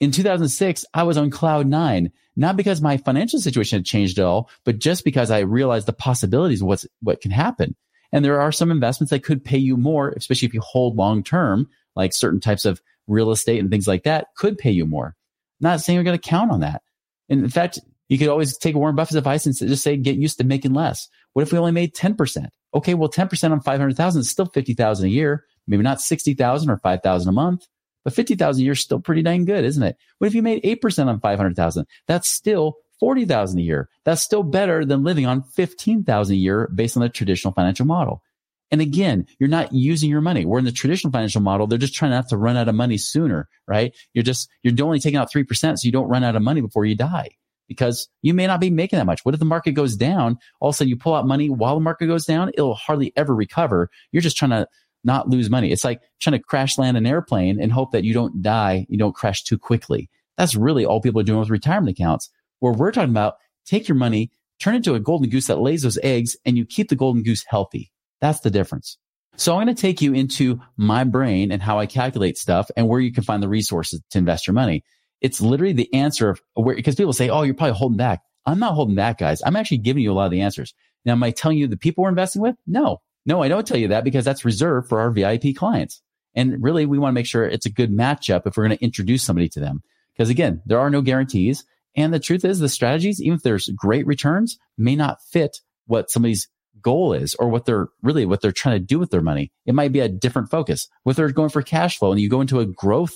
in 0.00 0.10
2006, 0.10 0.84
I 0.92 1.02
was 1.04 1.16
on 1.16 1.30
cloud 1.30 1.66
nine, 1.66 2.12
not 2.36 2.56
because 2.56 2.80
my 2.80 2.96
financial 2.96 3.38
situation 3.38 3.78
had 3.78 3.86
changed 3.86 4.18
at 4.18 4.24
all, 4.24 4.50
but 4.64 4.78
just 4.78 5.04
because 5.04 5.30
I 5.30 5.40
realized 5.40 5.86
the 5.86 5.92
possibilities 5.92 6.60
of 6.60 6.68
what's, 6.68 6.86
what 7.00 7.20
can 7.20 7.30
happen. 7.30 7.76
And 8.12 8.24
there 8.24 8.40
are 8.40 8.52
some 8.52 8.70
investments 8.70 9.10
that 9.10 9.24
could 9.24 9.44
pay 9.44 9.58
you 9.58 9.76
more, 9.76 10.10
especially 10.10 10.46
if 10.46 10.54
you 10.54 10.60
hold 10.60 10.96
long 10.96 11.22
term, 11.22 11.68
like 11.96 12.12
certain 12.12 12.40
types 12.40 12.64
of 12.64 12.80
real 13.06 13.30
estate 13.30 13.58
and 13.58 13.70
things 13.70 13.88
like 13.88 14.04
that 14.04 14.28
could 14.36 14.58
pay 14.58 14.70
you 14.70 14.86
more. 14.86 15.16
not 15.60 15.80
saying 15.80 15.96
you're 15.96 16.04
going 16.04 16.18
to 16.18 16.28
count 16.28 16.50
on 16.50 16.60
that. 16.60 16.82
And 17.28 17.42
in 17.42 17.50
fact, 17.50 17.80
you 18.08 18.18
could 18.18 18.28
always 18.28 18.56
take 18.56 18.74
Warren 18.74 18.96
Buffett's 18.96 19.16
advice 19.16 19.46
and 19.46 19.56
just 19.56 19.82
say, 19.82 19.96
get 19.96 20.16
used 20.16 20.38
to 20.38 20.44
making 20.44 20.74
less. 20.74 21.08
What 21.32 21.42
if 21.42 21.52
we 21.52 21.58
only 21.58 21.72
made 21.72 21.94
10%? 21.94 22.48
Okay. 22.74 22.94
Well, 22.94 23.08
10% 23.08 23.50
on 23.50 23.60
500,000 23.60 24.20
is 24.20 24.30
still 24.30 24.46
50,000 24.46 25.06
a 25.06 25.08
year, 25.08 25.44
maybe 25.66 25.82
not 25.82 26.00
60,000 26.00 26.70
or 26.70 26.78
5,000 26.78 27.28
a 27.28 27.32
month. 27.32 27.66
But 28.04 28.14
50,000 28.14 28.60
a 28.60 28.64
year 28.64 28.72
is 28.72 28.80
still 28.80 29.00
pretty 29.00 29.22
dang 29.22 29.44
good, 29.44 29.64
isn't 29.64 29.82
it? 29.82 29.96
What 30.18 30.28
if 30.28 30.34
you 30.34 30.42
made 30.42 30.62
8% 30.62 31.06
on 31.06 31.20
500,000? 31.20 31.86
That's 32.06 32.30
still 32.30 32.76
40,000 33.00 33.58
a 33.58 33.62
year. 33.62 33.88
That's 34.04 34.22
still 34.22 34.42
better 34.42 34.84
than 34.84 35.04
living 35.04 35.26
on 35.26 35.42
15,000 35.42 36.34
a 36.34 36.38
year 36.38 36.70
based 36.74 36.96
on 36.96 37.02
the 37.02 37.08
traditional 37.08 37.52
financial 37.54 37.86
model. 37.86 38.22
And 38.70 38.80
again, 38.80 39.26
you're 39.38 39.48
not 39.48 39.72
using 39.72 40.10
your 40.10 40.20
money. 40.20 40.44
We're 40.44 40.58
in 40.58 40.64
the 40.64 40.72
traditional 40.72 41.12
financial 41.12 41.40
model. 41.40 41.66
They're 41.66 41.78
just 41.78 41.94
trying 41.94 42.10
not 42.10 42.28
to 42.30 42.36
run 42.36 42.56
out 42.56 42.68
of 42.68 42.74
money 42.74 42.98
sooner, 42.98 43.48
right? 43.68 43.94
You're 44.14 44.24
just, 44.24 44.48
you're 44.62 44.74
only 44.84 44.98
taking 44.98 45.18
out 45.18 45.32
3% 45.32 45.78
so 45.78 45.86
you 45.86 45.92
don't 45.92 46.08
run 46.08 46.24
out 46.24 46.36
of 46.36 46.42
money 46.42 46.60
before 46.60 46.84
you 46.84 46.96
die 46.96 47.30
because 47.68 48.08
you 48.22 48.34
may 48.34 48.46
not 48.46 48.60
be 48.60 48.70
making 48.70 48.98
that 48.98 49.06
much. 49.06 49.24
What 49.24 49.34
if 49.34 49.38
the 49.38 49.44
market 49.46 49.72
goes 49.72 49.96
down? 49.96 50.38
All 50.60 50.70
of 50.70 50.74
a 50.74 50.76
sudden 50.76 50.88
you 50.88 50.96
pull 50.96 51.14
out 51.14 51.26
money 51.26 51.48
while 51.48 51.74
the 51.74 51.80
market 51.80 52.06
goes 52.06 52.26
down. 52.26 52.50
It'll 52.54 52.74
hardly 52.74 53.12
ever 53.16 53.34
recover. 53.34 53.90
You're 54.12 54.22
just 54.22 54.36
trying 54.36 54.50
to 54.50 54.66
not 55.04 55.28
lose 55.28 55.50
money. 55.50 55.70
It's 55.70 55.84
like 55.84 56.00
trying 56.20 56.38
to 56.38 56.42
crash 56.42 56.78
land 56.78 56.96
an 56.96 57.06
airplane 57.06 57.60
and 57.60 57.72
hope 57.72 57.92
that 57.92 58.04
you 58.04 58.14
don't 58.14 58.42
die, 58.42 58.86
you 58.88 58.98
don't 58.98 59.14
crash 59.14 59.42
too 59.42 59.58
quickly. 59.58 60.08
That's 60.36 60.54
really 60.54 60.84
all 60.84 61.00
people 61.00 61.20
are 61.20 61.24
doing 61.24 61.40
with 61.40 61.50
retirement 61.50 61.96
accounts. 61.98 62.30
Where 62.60 62.72
we're 62.72 62.92
talking 62.92 63.10
about 63.10 63.34
take 63.66 63.88
your 63.88 63.96
money, 63.96 64.30
turn 64.60 64.74
it 64.74 64.78
into 64.78 64.94
a 64.94 65.00
golden 65.00 65.28
goose 65.28 65.46
that 65.48 65.60
lays 65.60 65.82
those 65.82 65.98
eggs 66.02 66.36
and 66.44 66.56
you 66.56 66.64
keep 66.64 66.88
the 66.88 66.96
golden 66.96 67.22
goose 67.22 67.44
healthy. 67.46 67.92
That's 68.20 68.40
the 68.40 68.50
difference. 68.50 68.98
So 69.36 69.52
I'm 69.52 69.64
going 69.64 69.74
to 69.74 69.80
take 69.80 70.00
you 70.00 70.14
into 70.14 70.60
my 70.76 71.04
brain 71.04 71.50
and 71.50 71.60
how 71.60 71.78
I 71.78 71.86
calculate 71.86 72.38
stuff 72.38 72.70
and 72.76 72.88
where 72.88 73.00
you 73.00 73.12
can 73.12 73.24
find 73.24 73.42
the 73.42 73.48
resources 73.48 74.00
to 74.10 74.18
invest 74.18 74.46
your 74.46 74.54
money. 74.54 74.84
It's 75.20 75.40
literally 75.40 75.72
the 75.72 75.92
answer 75.92 76.30
of 76.30 76.40
where, 76.54 76.76
because 76.76 76.94
people 76.94 77.12
say, 77.12 77.30
Oh, 77.30 77.42
you're 77.42 77.54
probably 77.54 77.76
holding 77.76 77.96
back. 77.96 78.20
I'm 78.46 78.60
not 78.60 78.74
holding 78.74 78.94
back, 78.94 79.18
guys. 79.18 79.42
I'm 79.44 79.56
actually 79.56 79.78
giving 79.78 80.02
you 80.02 80.12
a 80.12 80.14
lot 80.14 80.26
of 80.26 80.30
the 80.30 80.42
answers. 80.42 80.74
Now, 81.04 81.12
am 81.12 81.22
I 81.22 81.30
telling 81.30 81.58
you 81.58 81.66
the 81.66 81.76
people 81.76 82.04
we're 82.04 82.10
investing 82.10 82.42
with? 82.42 82.56
No, 82.66 83.00
no, 83.26 83.42
I 83.42 83.48
don't 83.48 83.66
tell 83.66 83.78
you 83.78 83.88
that 83.88 84.04
because 84.04 84.24
that's 84.24 84.44
reserved 84.44 84.88
for 84.88 85.00
our 85.00 85.10
VIP 85.10 85.56
clients. 85.56 86.02
And 86.34 86.62
really, 86.62 86.84
we 86.86 86.98
want 86.98 87.12
to 87.12 87.14
make 87.14 87.26
sure 87.26 87.44
it's 87.44 87.66
a 87.66 87.70
good 87.70 87.92
matchup 87.92 88.46
if 88.46 88.56
we're 88.56 88.66
going 88.66 88.76
to 88.76 88.84
introduce 88.84 89.22
somebody 89.22 89.48
to 89.50 89.60
them. 89.60 89.82
Because 90.14 90.30
again, 90.30 90.62
there 90.66 90.80
are 90.80 90.90
no 90.90 91.00
guarantees. 91.00 91.64
And 91.96 92.12
the 92.12 92.18
truth 92.18 92.44
is 92.44 92.58
the 92.58 92.68
strategies, 92.68 93.22
even 93.22 93.36
if 93.36 93.42
there's 93.42 93.68
great 93.68 94.06
returns, 94.06 94.58
may 94.76 94.96
not 94.96 95.18
fit 95.30 95.58
what 95.86 96.10
somebody's 96.10 96.48
goal 96.80 97.12
is 97.12 97.34
or 97.36 97.48
what 97.48 97.64
they're 97.64 97.88
really 98.02 98.26
what 98.26 98.40
they're 98.40 98.52
trying 98.52 98.78
to 98.78 98.84
do 98.84 98.98
with 98.98 99.10
their 99.10 99.22
money. 99.22 99.52
It 99.64 99.74
might 99.74 99.92
be 99.92 100.00
a 100.00 100.08
different 100.08 100.50
focus. 100.50 100.88
What 101.04 101.16
they're 101.16 101.30
going 101.30 101.50
for 101.50 101.62
cash 101.62 101.98
flow 101.98 102.10
and 102.10 102.20
you 102.20 102.28
go 102.28 102.40
into 102.40 102.60
a 102.60 102.66
growth 102.66 103.14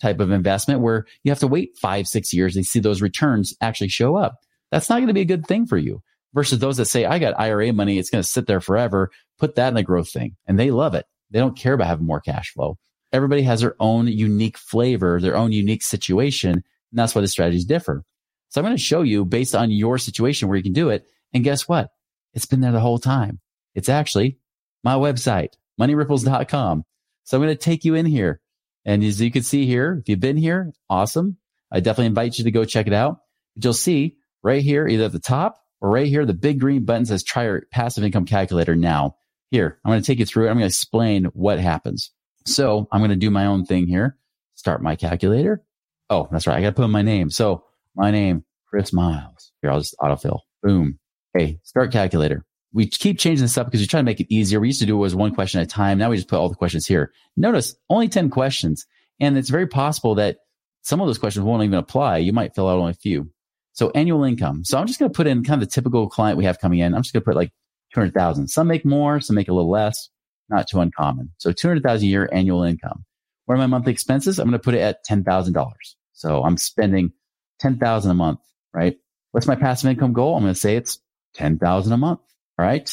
type 0.00 0.20
of 0.20 0.30
investment 0.30 0.80
where 0.80 1.06
you 1.24 1.30
have 1.30 1.40
to 1.40 1.48
wait 1.48 1.70
five, 1.80 2.06
six 2.06 2.32
years 2.32 2.54
and 2.54 2.64
see 2.64 2.80
those 2.80 3.02
returns 3.02 3.54
actually 3.60 3.88
show 3.88 4.16
up. 4.16 4.36
That's 4.70 4.88
not 4.88 4.96
going 4.96 5.08
to 5.08 5.14
be 5.14 5.22
a 5.22 5.26
good 5.26 5.46
thing 5.46 5.66
for 5.66 5.78
you 5.78 6.02
versus 6.34 6.58
those 6.58 6.76
that 6.76 6.86
say, 6.86 7.04
I 7.04 7.18
got 7.18 7.38
IRA 7.38 7.72
money. 7.72 7.98
It's 7.98 8.10
going 8.10 8.22
to 8.22 8.28
sit 8.28 8.46
there 8.46 8.60
forever. 8.60 9.10
Put 9.38 9.54
that 9.56 9.68
in 9.68 9.74
the 9.74 9.82
growth 9.82 10.10
thing 10.10 10.36
and 10.46 10.58
they 10.58 10.70
love 10.70 10.94
it. 10.94 11.06
They 11.30 11.38
don't 11.38 11.56
care 11.56 11.74
about 11.74 11.86
having 11.86 12.06
more 12.06 12.20
cash 12.20 12.52
flow. 12.52 12.78
Everybody 13.12 13.42
has 13.42 13.60
their 13.60 13.74
own 13.80 14.06
unique 14.06 14.58
flavor, 14.58 15.20
their 15.20 15.36
own 15.36 15.52
unique 15.52 15.82
situation. 15.82 16.50
And 16.52 16.64
that's 16.92 17.14
why 17.14 17.20
the 17.20 17.28
strategies 17.28 17.64
differ. 17.64 18.04
So 18.48 18.60
I'm 18.60 18.64
going 18.64 18.76
to 18.76 18.82
show 18.82 19.02
you 19.02 19.24
based 19.24 19.54
on 19.54 19.70
your 19.70 19.98
situation 19.98 20.48
where 20.48 20.56
you 20.56 20.62
can 20.62 20.72
do 20.72 20.90
it. 20.90 21.06
And 21.32 21.44
guess 21.44 21.68
what? 21.68 21.90
It's 22.34 22.46
been 22.46 22.60
there 22.60 22.72
the 22.72 22.80
whole 22.80 22.98
time. 22.98 23.40
It's 23.74 23.88
actually 23.88 24.38
my 24.82 24.94
website, 24.94 25.54
moneyripples.com. 25.78 26.84
So 27.24 27.36
I'm 27.36 27.42
going 27.42 27.54
to 27.54 27.62
take 27.62 27.84
you 27.84 27.94
in 27.94 28.06
here. 28.06 28.40
And 28.84 29.04
as 29.04 29.20
you 29.20 29.30
can 29.30 29.42
see 29.42 29.66
here, 29.66 29.98
if 30.00 30.08
you've 30.08 30.20
been 30.20 30.36
here, 30.36 30.72
awesome. 30.88 31.36
I 31.70 31.80
definitely 31.80 32.06
invite 32.06 32.38
you 32.38 32.44
to 32.44 32.50
go 32.50 32.64
check 32.64 32.86
it 32.86 32.94
out. 32.94 33.18
But 33.54 33.64
you'll 33.64 33.74
see 33.74 34.16
right 34.42 34.62
here, 34.62 34.88
either 34.88 35.04
at 35.04 35.12
the 35.12 35.18
top 35.18 35.58
right 35.80 36.06
here, 36.06 36.26
the 36.26 36.34
big 36.34 36.60
green 36.60 36.84
button 36.84 37.06
says 37.06 37.22
try 37.22 37.44
your 37.44 37.62
passive 37.70 38.04
income 38.04 38.26
calculator 38.26 38.76
now. 38.76 39.16
Here, 39.50 39.78
I'm 39.84 39.90
going 39.90 40.02
to 40.02 40.06
take 40.06 40.18
you 40.18 40.26
through 40.26 40.46
it. 40.46 40.50
I'm 40.50 40.56
going 40.56 40.68
to 40.68 40.74
explain 40.74 41.24
what 41.26 41.58
happens. 41.58 42.10
So 42.46 42.86
I'm 42.92 43.00
going 43.00 43.10
to 43.10 43.16
do 43.16 43.30
my 43.30 43.46
own 43.46 43.64
thing 43.64 43.86
here. 43.86 44.16
Start 44.54 44.82
my 44.82 44.96
calculator. 44.96 45.62
Oh, 46.10 46.28
that's 46.30 46.46
right. 46.46 46.56
I 46.56 46.60
got 46.60 46.70
to 46.70 46.74
put 46.74 46.84
in 46.84 46.90
my 46.90 47.02
name. 47.02 47.30
So 47.30 47.64
my 47.94 48.10
name, 48.10 48.44
Chris 48.68 48.92
Miles. 48.92 49.52
Here, 49.62 49.70
I'll 49.70 49.80
just 49.80 49.96
autofill. 50.00 50.40
Boom. 50.62 50.98
Hey, 51.36 51.60
start 51.62 51.92
calculator. 51.92 52.44
We 52.72 52.86
keep 52.86 53.18
changing 53.18 53.44
this 53.44 53.56
up 53.56 53.66
because 53.66 53.80
we 53.80 53.86
try 53.86 54.00
to 54.00 54.04
make 54.04 54.20
it 54.20 54.32
easier. 54.32 54.60
We 54.60 54.68
used 54.68 54.80
to 54.80 54.86
do 54.86 54.96
it 54.96 55.00
was 55.00 55.14
one 55.14 55.34
question 55.34 55.60
at 55.60 55.66
a 55.66 55.70
time. 55.70 55.98
Now 55.98 56.10
we 56.10 56.16
just 56.16 56.28
put 56.28 56.38
all 56.38 56.48
the 56.48 56.54
questions 56.54 56.86
here. 56.86 57.12
Notice 57.36 57.74
only 57.88 58.08
10 58.08 58.28
questions. 58.30 58.86
And 59.20 59.38
it's 59.38 59.48
very 59.48 59.66
possible 59.66 60.16
that 60.16 60.38
some 60.82 61.00
of 61.00 61.06
those 61.06 61.18
questions 61.18 61.44
won't 61.44 61.64
even 61.64 61.78
apply. 61.78 62.18
You 62.18 62.32
might 62.32 62.54
fill 62.54 62.68
out 62.68 62.78
only 62.78 62.92
a 62.92 62.94
few. 62.94 63.30
So 63.78 63.92
annual 63.94 64.24
income. 64.24 64.64
So 64.64 64.76
I'm 64.76 64.88
just 64.88 64.98
going 64.98 65.08
to 65.08 65.16
put 65.16 65.28
in 65.28 65.44
kind 65.44 65.62
of 65.62 65.68
the 65.68 65.72
typical 65.72 66.08
client 66.08 66.36
we 66.36 66.46
have 66.46 66.58
coming 66.58 66.80
in. 66.80 66.96
I'm 66.96 67.02
just 67.02 67.12
going 67.12 67.20
to 67.20 67.24
put 67.24 67.36
like 67.36 67.52
200,000. 67.94 68.48
Some 68.48 68.66
make 68.66 68.84
more, 68.84 69.20
some 69.20 69.36
make 69.36 69.46
a 69.46 69.52
little 69.52 69.70
less, 69.70 70.10
not 70.48 70.66
too 70.68 70.80
uncommon. 70.80 71.30
So 71.38 71.52
200,000 71.52 72.04
a 72.04 72.10
year 72.10 72.28
annual 72.32 72.64
income. 72.64 73.04
What 73.44 73.54
are 73.54 73.58
my 73.58 73.68
monthly 73.68 73.92
expenses? 73.92 74.40
I'm 74.40 74.48
going 74.48 74.58
to 74.58 74.64
put 74.64 74.74
it 74.74 74.80
at 74.80 75.06
$10,000. 75.08 75.72
So 76.12 76.42
I'm 76.42 76.56
spending 76.56 77.12
10,000 77.60 78.10
a 78.10 78.14
month, 78.14 78.40
right? 78.74 78.96
What's 79.30 79.46
my 79.46 79.54
passive 79.54 79.88
income 79.88 80.12
goal? 80.12 80.34
I'm 80.34 80.42
going 80.42 80.54
to 80.54 80.58
say 80.58 80.74
it's 80.74 80.98
10,000 81.34 81.92
a 81.92 81.96
month. 81.96 82.18
All 82.58 82.66
right. 82.66 82.92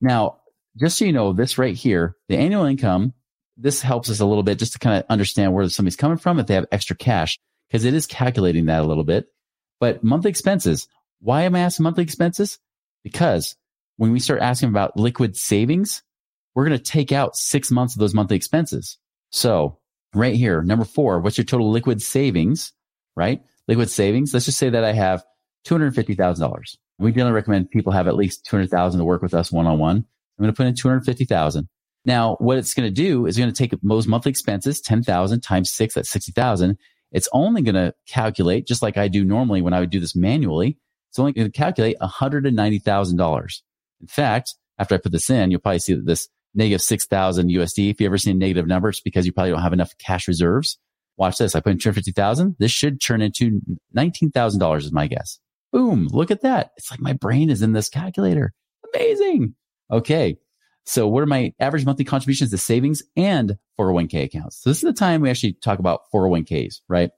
Now, 0.00 0.38
just 0.80 0.96
so 0.96 1.04
you 1.04 1.12
know, 1.12 1.34
this 1.34 1.58
right 1.58 1.76
here, 1.76 2.16
the 2.30 2.38
annual 2.38 2.64
income, 2.64 3.12
this 3.58 3.82
helps 3.82 4.08
us 4.08 4.20
a 4.20 4.24
little 4.24 4.44
bit 4.44 4.58
just 4.58 4.72
to 4.72 4.78
kind 4.78 4.96
of 4.96 5.04
understand 5.10 5.52
where 5.52 5.68
somebody's 5.68 5.96
coming 5.96 6.16
from 6.16 6.38
if 6.38 6.46
they 6.46 6.54
have 6.54 6.64
extra 6.72 6.96
cash, 6.96 7.38
because 7.68 7.84
it 7.84 7.92
is 7.92 8.06
calculating 8.06 8.64
that 8.64 8.80
a 8.80 8.86
little 8.86 9.04
bit. 9.04 9.26
But 9.82 10.04
monthly 10.04 10.30
expenses, 10.30 10.86
why 11.18 11.42
am 11.42 11.56
I 11.56 11.58
asking 11.58 11.82
monthly 11.82 12.04
expenses? 12.04 12.60
Because 13.02 13.56
when 13.96 14.12
we 14.12 14.20
start 14.20 14.40
asking 14.40 14.68
about 14.68 14.96
liquid 14.96 15.36
savings, 15.36 16.04
we're 16.54 16.68
going 16.68 16.78
to 16.78 16.84
take 16.84 17.10
out 17.10 17.34
six 17.34 17.68
months 17.72 17.96
of 17.96 17.98
those 17.98 18.14
monthly 18.14 18.36
expenses. 18.36 18.96
So 19.30 19.80
right 20.14 20.36
here, 20.36 20.62
number 20.62 20.84
four, 20.84 21.18
what's 21.18 21.36
your 21.36 21.44
total 21.44 21.68
liquid 21.68 22.00
savings, 22.00 22.72
right? 23.16 23.42
Liquid 23.66 23.90
savings. 23.90 24.32
Let's 24.32 24.44
just 24.44 24.58
say 24.58 24.70
that 24.70 24.84
I 24.84 24.92
have 24.92 25.24
$250,000. 25.66 26.76
We 27.00 27.10
generally 27.10 27.32
recommend 27.32 27.72
people 27.72 27.90
have 27.90 28.06
at 28.06 28.14
least 28.14 28.46
200,000 28.46 29.00
to 29.00 29.04
work 29.04 29.20
with 29.20 29.34
us 29.34 29.50
one 29.50 29.66
on 29.66 29.80
one. 29.80 29.96
I'm 29.96 30.04
going 30.44 30.54
to 30.54 30.56
put 30.56 30.68
in 30.68 30.76
250,000. 30.76 31.68
Now, 32.04 32.36
what 32.36 32.56
it's 32.56 32.74
going 32.74 32.88
to 32.88 32.94
do 32.94 33.26
is 33.26 33.36
going 33.36 33.50
to 33.50 33.56
take 33.56 33.74
those 33.82 34.06
monthly 34.06 34.30
expenses, 34.30 34.80
10,000 34.80 35.40
times 35.40 35.72
six, 35.72 35.94
that's 35.94 36.10
60,000. 36.10 36.78
It's 37.12 37.28
only 37.32 37.62
going 37.62 37.74
to 37.74 37.94
calculate, 38.06 38.66
just 38.66 38.82
like 38.82 38.96
I 38.96 39.08
do 39.08 39.24
normally 39.24 39.62
when 39.62 39.74
I 39.74 39.80
would 39.80 39.90
do 39.90 40.00
this 40.00 40.16
manually, 40.16 40.78
it's 41.10 41.18
only 41.18 41.32
going 41.32 41.46
to 41.46 41.52
calculate 41.52 41.96
$190,000. 42.00 43.62
In 44.00 44.06
fact, 44.06 44.54
after 44.78 44.94
I 44.94 44.98
put 44.98 45.12
this 45.12 45.30
in, 45.30 45.50
you'll 45.50 45.60
probably 45.60 45.78
see 45.78 45.94
that 45.94 46.06
this 46.06 46.28
negative 46.54 46.82
6,000 46.82 47.48
USD, 47.50 47.90
if 47.90 48.00
you 48.00 48.06
ever 48.06 48.18
see 48.18 48.30
a 48.30 48.34
negative 48.34 48.66
number, 48.66 48.88
it's 48.88 49.00
because 49.00 49.26
you 49.26 49.32
probably 49.32 49.52
don't 49.52 49.62
have 49.62 49.72
enough 49.72 49.96
cash 49.98 50.26
reserves. 50.26 50.78
Watch 51.18 51.36
this. 51.36 51.54
I 51.54 51.60
put 51.60 51.72
in 51.72 51.78
250,000. 51.78 52.56
This 52.58 52.72
should 52.72 53.00
turn 53.00 53.20
into 53.20 53.60
$19,000 53.96 54.78
is 54.78 54.92
my 54.92 55.06
guess. 55.06 55.38
Boom. 55.70 56.08
Look 56.10 56.30
at 56.30 56.42
that. 56.42 56.70
It's 56.76 56.90
like 56.90 57.00
my 57.00 57.12
brain 57.12 57.50
is 57.50 57.62
in 57.62 57.72
this 57.72 57.88
calculator. 57.88 58.52
Amazing. 58.94 59.54
Okay. 59.90 60.36
So 60.84 61.06
what 61.06 61.22
are 61.22 61.26
my 61.26 61.52
average 61.60 61.86
monthly 61.86 62.04
contributions 62.04 62.50
to 62.50 62.58
savings 62.58 63.02
and 63.16 63.56
401k 63.78 64.24
accounts? 64.24 64.62
So 64.62 64.70
this 64.70 64.78
is 64.78 64.82
the 64.82 64.92
time 64.92 65.20
we 65.20 65.30
actually 65.30 65.54
talk 65.54 65.78
about 65.78 66.02
401ks, 66.12 66.80
right? 66.88 67.10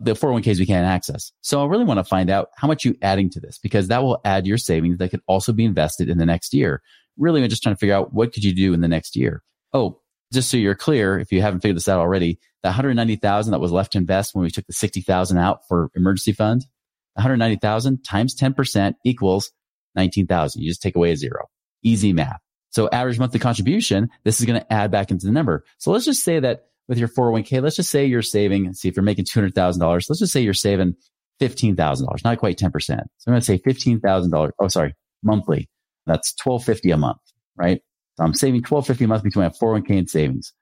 The 0.00 0.12
401ks 0.12 0.58
we 0.58 0.66
can't 0.66 0.86
access. 0.86 1.32
So 1.40 1.62
I 1.62 1.66
really 1.66 1.84
want 1.84 1.98
to 1.98 2.04
find 2.04 2.28
out 2.28 2.48
how 2.56 2.68
much 2.68 2.84
you're 2.84 2.94
adding 3.00 3.30
to 3.30 3.40
this 3.40 3.58
because 3.58 3.88
that 3.88 4.02
will 4.02 4.20
add 4.24 4.46
your 4.46 4.58
savings 4.58 4.98
that 4.98 5.10
could 5.10 5.22
also 5.26 5.52
be 5.52 5.64
invested 5.64 6.10
in 6.10 6.18
the 6.18 6.26
next 6.26 6.52
year. 6.52 6.82
Really, 7.16 7.42
I'm 7.42 7.48
just 7.48 7.62
trying 7.62 7.74
to 7.74 7.78
figure 7.78 7.94
out 7.94 8.12
what 8.12 8.34
could 8.34 8.44
you 8.44 8.54
do 8.54 8.74
in 8.74 8.82
the 8.82 8.88
next 8.88 9.16
year. 9.16 9.42
Oh, 9.72 10.00
just 10.32 10.50
so 10.50 10.58
you're 10.58 10.74
clear, 10.74 11.18
if 11.18 11.32
you 11.32 11.40
haven't 11.40 11.60
figured 11.60 11.76
this 11.76 11.88
out 11.88 12.00
already, 12.00 12.38
the 12.62 12.68
190,000 12.68 13.52
that 13.52 13.60
was 13.60 13.72
left 13.72 13.92
to 13.92 13.98
invest 13.98 14.34
when 14.34 14.44
we 14.44 14.50
took 14.50 14.66
the 14.66 14.72
60,000 14.72 15.38
out 15.38 15.60
for 15.68 15.90
emergency 15.94 16.32
fund, 16.32 16.66
190,000 17.14 18.04
times 18.04 18.34
10% 18.36 18.94
equals 19.04 19.52
19,000. 19.94 20.60
You 20.60 20.68
just 20.70 20.82
take 20.82 20.96
away 20.96 21.12
a 21.12 21.16
zero. 21.16 21.46
Easy 21.82 22.12
math. 22.12 22.40
So 22.76 22.90
average 22.92 23.18
monthly 23.18 23.40
contribution, 23.40 24.10
this 24.24 24.38
is 24.38 24.44
going 24.44 24.60
to 24.60 24.70
add 24.70 24.90
back 24.90 25.10
into 25.10 25.24
the 25.24 25.32
number. 25.32 25.64
So 25.78 25.90
let's 25.90 26.04
just 26.04 26.22
say 26.22 26.40
that 26.40 26.66
with 26.88 26.98
your 26.98 27.08
401k, 27.08 27.62
let's 27.62 27.76
just 27.76 27.88
say 27.88 28.04
you're 28.04 28.20
saving, 28.20 28.70
see 28.74 28.88
if 28.88 28.96
you're 28.96 29.02
making 29.02 29.24
$200,000. 29.24 29.80
Let's 29.80 30.18
just 30.18 30.30
say 30.30 30.42
you're 30.42 30.52
saving 30.52 30.94
$15,000, 31.40 32.22
not 32.22 32.38
quite 32.38 32.58
10%. 32.58 32.70
So 32.82 32.92
I'm 32.92 33.08
going 33.26 33.40
to 33.40 33.46
say 33.46 33.56
$15,000. 33.56 34.50
Oh, 34.58 34.68
sorry, 34.68 34.94
monthly. 35.22 35.70
That's 36.04 36.34
1250 36.44 36.90
a 36.90 36.98
month, 36.98 37.16
right? 37.56 37.80
So 38.18 38.24
I'm 38.24 38.34
saving 38.34 38.60
1250 38.60 39.04
a 39.04 39.08
month 39.08 39.22
between 39.22 39.44
my 39.46 39.48
401k 39.48 39.98
and 39.98 40.10
savings. 40.10 40.52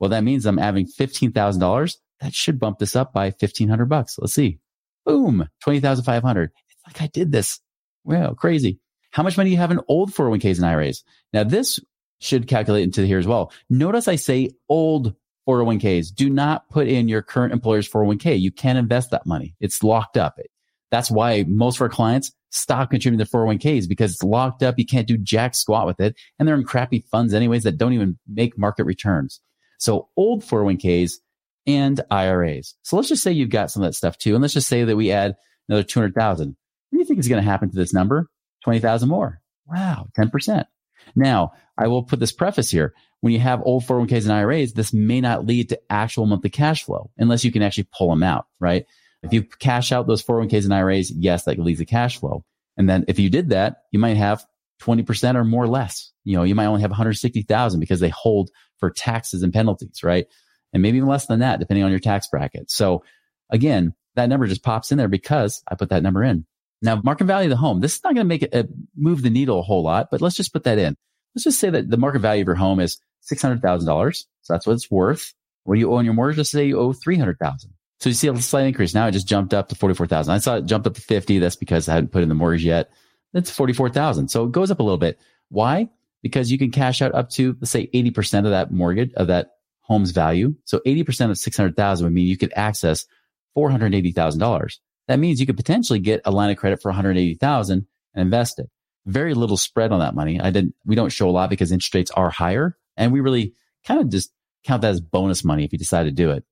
Well, 0.00 0.10
that 0.10 0.24
means 0.24 0.46
I'm 0.46 0.58
having 0.58 0.88
$15,000. 0.88 1.96
That 2.20 2.34
should 2.34 2.58
bump 2.58 2.80
this 2.80 2.96
up 2.96 3.12
by 3.12 3.26
1500 3.26 3.88
bucks. 3.88 4.16
Let's 4.18 4.34
see. 4.34 4.58
Boom, 5.06 5.48
20,500. 5.62 6.50
It's 6.68 6.86
like 6.88 7.00
I 7.00 7.06
did 7.06 7.30
this. 7.30 7.60
Wow, 8.02 8.34
crazy. 8.34 8.80
How 9.10 9.22
much 9.22 9.36
money 9.36 9.50
do 9.50 9.52
you 9.52 9.58
have 9.58 9.70
in 9.70 9.80
old 9.88 10.12
401ks 10.12 10.56
and 10.56 10.66
IRAs? 10.66 11.04
Now 11.32 11.44
this 11.44 11.80
should 12.20 12.46
calculate 12.46 12.84
into 12.84 13.06
here 13.06 13.18
as 13.18 13.26
well. 13.26 13.52
Notice 13.68 14.08
I 14.08 14.16
say 14.16 14.50
old 14.68 15.14
401ks. 15.48 16.14
Do 16.14 16.30
not 16.30 16.68
put 16.68 16.86
in 16.86 17.08
your 17.08 17.22
current 17.22 17.52
employer's 17.52 17.88
401k. 17.88 18.40
You 18.40 18.52
can't 18.52 18.78
invest 18.78 19.10
that 19.10 19.26
money. 19.26 19.54
It's 19.60 19.82
locked 19.82 20.16
up. 20.16 20.38
That's 20.90 21.10
why 21.10 21.44
most 21.48 21.76
of 21.76 21.82
our 21.82 21.88
clients 21.88 22.32
stop 22.50 22.90
contributing 22.90 23.24
to 23.24 23.30
401ks 23.30 23.88
because 23.88 24.12
it's 24.12 24.22
locked 24.22 24.62
up. 24.62 24.78
You 24.78 24.86
can't 24.86 25.08
do 25.08 25.16
jack 25.16 25.54
squat 25.54 25.86
with 25.86 26.00
it. 26.00 26.16
And 26.38 26.46
they're 26.46 26.56
in 26.56 26.64
crappy 26.64 27.04
funds 27.10 27.32
anyways 27.32 27.62
that 27.62 27.78
don't 27.78 27.92
even 27.92 28.18
make 28.28 28.58
market 28.58 28.84
returns. 28.84 29.40
So 29.78 30.08
old 30.16 30.42
401ks 30.42 31.14
and 31.66 32.00
IRAs. 32.10 32.74
So 32.82 32.96
let's 32.96 33.08
just 33.08 33.22
say 33.22 33.32
you've 33.32 33.50
got 33.50 33.70
some 33.70 33.82
of 33.82 33.88
that 33.88 33.96
stuff 33.96 34.18
too. 34.18 34.34
And 34.34 34.42
let's 34.42 34.54
just 34.54 34.68
say 34.68 34.84
that 34.84 34.96
we 34.96 35.10
add 35.10 35.36
another 35.68 35.84
200,000. 35.84 36.48
What 36.48 36.56
do 36.92 36.98
you 36.98 37.04
think 37.04 37.20
is 37.20 37.28
going 37.28 37.42
to 37.42 37.48
happen 37.48 37.70
to 37.70 37.76
this 37.76 37.94
number? 37.94 38.28
20,000 38.64 39.08
more. 39.08 39.40
Wow. 39.66 40.08
10%. 40.18 40.64
Now 41.14 41.52
I 41.78 41.88
will 41.88 42.02
put 42.02 42.20
this 42.20 42.32
preface 42.32 42.70
here. 42.70 42.94
When 43.20 43.32
you 43.32 43.40
have 43.40 43.62
old 43.62 43.84
401ks 43.84 44.24
and 44.24 44.32
IRAs, 44.32 44.72
this 44.72 44.92
may 44.92 45.20
not 45.20 45.46
lead 45.46 45.70
to 45.70 45.80
actual 45.90 46.26
monthly 46.26 46.50
cash 46.50 46.84
flow 46.84 47.10
unless 47.18 47.44
you 47.44 47.52
can 47.52 47.62
actually 47.62 47.88
pull 47.96 48.10
them 48.10 48.22
out, 48.22 48.46
right? 48.58 48.86
If 49.22 49.34
you 49.34 49.42
cash 49.42 49.92
out 49.92 50.06
those 50.06 50.22
401ks 50.22 50.64
and 50.64 50.74
IRAs, 50.74 51.10
yes, 51.10 51.44
that 51.44 51.58
leads 51.58 51.80
to 51.80 51.84
cash 51.84 52.18
flow. 52.18 52.44
And 52.78 52.88
then 52.88 53.04
if 53.08 53.18
you 53.18 53.28
did 53.28 53.50
that, 53.50 53.82
you 53.92 53.98
might 53.98 54.16
have 54.16 54.46
20% 54.82 55.34
or 55.34 55.44
more 55.44 55.66
less. 55.66 56.12
You 56.24 56.36
know, 56.36 56.44
you 56.44 56.54
might 56.54 56.66
only 56.66 56.80
have 56.80 56.90
160,000 56.90 57.80
because 57.80 58.00
they 58.00 58.08
hold 58.08 58.50
for 58.78 58.90
taxes 58.90 59.42
and 59.42 59.52
penalties, 59.52 60.02
right? 60.02 60.26
and 60.72 60.82
maybe 60.82 60.98
even 60.98 61.08
less 61.08 61.26
than 61.26 61.40
that, 61.40 61.60
depending 61.60 61.84
on 61.84 61.90
your 61.90 62.00
tax 62.00 62.28
bracket. 62.28 62.70
So 62.70 63.02
again, 63.50 63.94
that 64.14 64.28
number 64.28 64.46
just 64.46 64.62
pops 64.62 64.92
in 64.92 64.98
there 64.98 65.08
because 65.08 65.62
I 65.68 65.74
put 65.74 65.90
that 65.90 66.02
number 66.02 66.22
in. 66.22 66.46
Now, 66.82 67.00
market 67.02 67.24
value 67.24 67.46
of 67.46 67.50
the 67.50 67.56
home, 67.56 67.80
this 67.80 67.96
is 67.96 68.04
not 68.04 68.14
going 68.14 68.24
to 68.24 68.28
make 68.28 68.42
it 68.42 68.54
uh, 68.54 68.62
move 68.96 69.22
the 69.22 69.30
needle 69.30 69.58
a 69.58 69.62
whole 69.62 69.82
lot, 69.82 70.08
but 70.10 70.20
let's 70.20 70.36
just 70.36 70.52
put 70.52 70.64
that 70.64 70.78
in. 70.78 70.96
Let's 71.34 71.44
just 71.44 71.60
say 71.60 71.70
that 71.70 71.90
the 71.90 71.96
market 71.96 72.20
value 72.20 72.42
of 72.42 72.46
your 72.46 72.56
home 72.56 72.80
is 72.80 72.98
$600,000. 73.30 74.24
So 74.42 74.52
that's 74.52 74.66
what 74.66 74.72
it's 74.72 74.90
worth. 74.90 75.34
What 75.64 75.74
do 75.74 75.80
you 75.80 75.92
owe 75.92 75.96
on 75.96 76.04
your 76.04 76.14
mortgage? 76.14 76.38
Let's 76.38 76.50
say 76.50 76.66
you 76.66 76.78
owe 76.78 76.92
300,000. 76.92 77.70
So 78.00 78.08
you 78.08 78.14
see 78.14 78.28
a 78.28 78.36
slight 78.38 78.66
increase. 78.66 78.94
Now 78.94 79.06
it 79.06 79.12
just 79.12 79.28
jumped 79.28 79.52
up 79.52 79.68
to 79.68 79.74
44,000. 79.74 80.32
I 80.32 80.38
saw 80.38 80.56
it 80.56 80.64
jumped 80.64 80.86
up 80.86 80.94
to 80.94 81.00
50. 81.00 81.38
That's 81.38 81.56
because 81.56 81.88
I 81.88 81.94
hadn't 81.94 82.12
put 82.12 82.22
in 82.22 82.30
the 82.30 82.34
mortgage 82.34 82.64
yet. 82.64 82.90
That's 83.34 83.50
44,000. 83.50 84.28
So 84.28 84.44
it 84.44 84.52
goes 84.52 84.70
up 84.70 84.80
a 84.80 84.82
little 84.82 84.98
bit. 84.98 85.20
Why? 85.50 85.90
Because 86.22 86.50
you 86.50 86.58
can 86.58 86.70
cash 86.70 87.02
out 87.02 87.14
up 87.14 87.30
to, 87.30 87.56
let's 87.60 87.70
say 87.70 87.88
80% 87.88 88.44
of 88.44 88.50
that 88.50 88.72
mortgage, 88.72 89.12
of 89.14 89.26
that 89.26 89.50
home's 89.80 90.12
value. 90.12 90.54
So 90.64 90.80
80% 90.86 91.30
of 91.30 91.38
600,000 91.38 92.04
would 92.04 92.12
mean 92.12 92.26
you 92.26 92.38
could 92.38 92.52
access 92.56 93.04
$480,000. 93.56 94.78
That 95.10 95.18
means 95.18 95.40
you 95.40 95.46
could 95.46 95.56
potentially 95.56 95.98
get 95.98 96.20
a 96.24 96.30
line 96.30 96.52
of 96.52 96.56
credit 96.56 96.80
for 96.80 96.88
180,000 96.88 97.84
and 98.14 98.22
invest 98.22 98.60
it. 98.60 98.70
Very 99.06 99.34
little 99.34 99.56
spread 99.56 99.90
on 99.90 99.98
that 99.98 100.14
money. 100.14 100.40
I 100.40 100.50
didn't, 100.50 100.76
we 100.86 100.94
don't 100.94 101.10
show 101.10 101.28
a 101.28 101.32
lot 101.32 101.50
because 101.50 101.72
interest 101.72 101.92
rates 101.96 102.10
are 102.12 102.30
higher 102.30 102.76
and 102.96 103.12
we 103.12 103.18
really 103.18 103.54
kind 103.84 104.00
of 104.00 104.08
just 104.08 104.32
count 104.62 104.82
that 104.82 104.92
as 104.92 105.00
bonus 105.00 105.42
money 105.42 105.64
if 105.64 105.72
you 105.72 105.80
decide 105.80 106.04
to 106.04 106.12
do 106.12 106.30
it. 106.30 106.44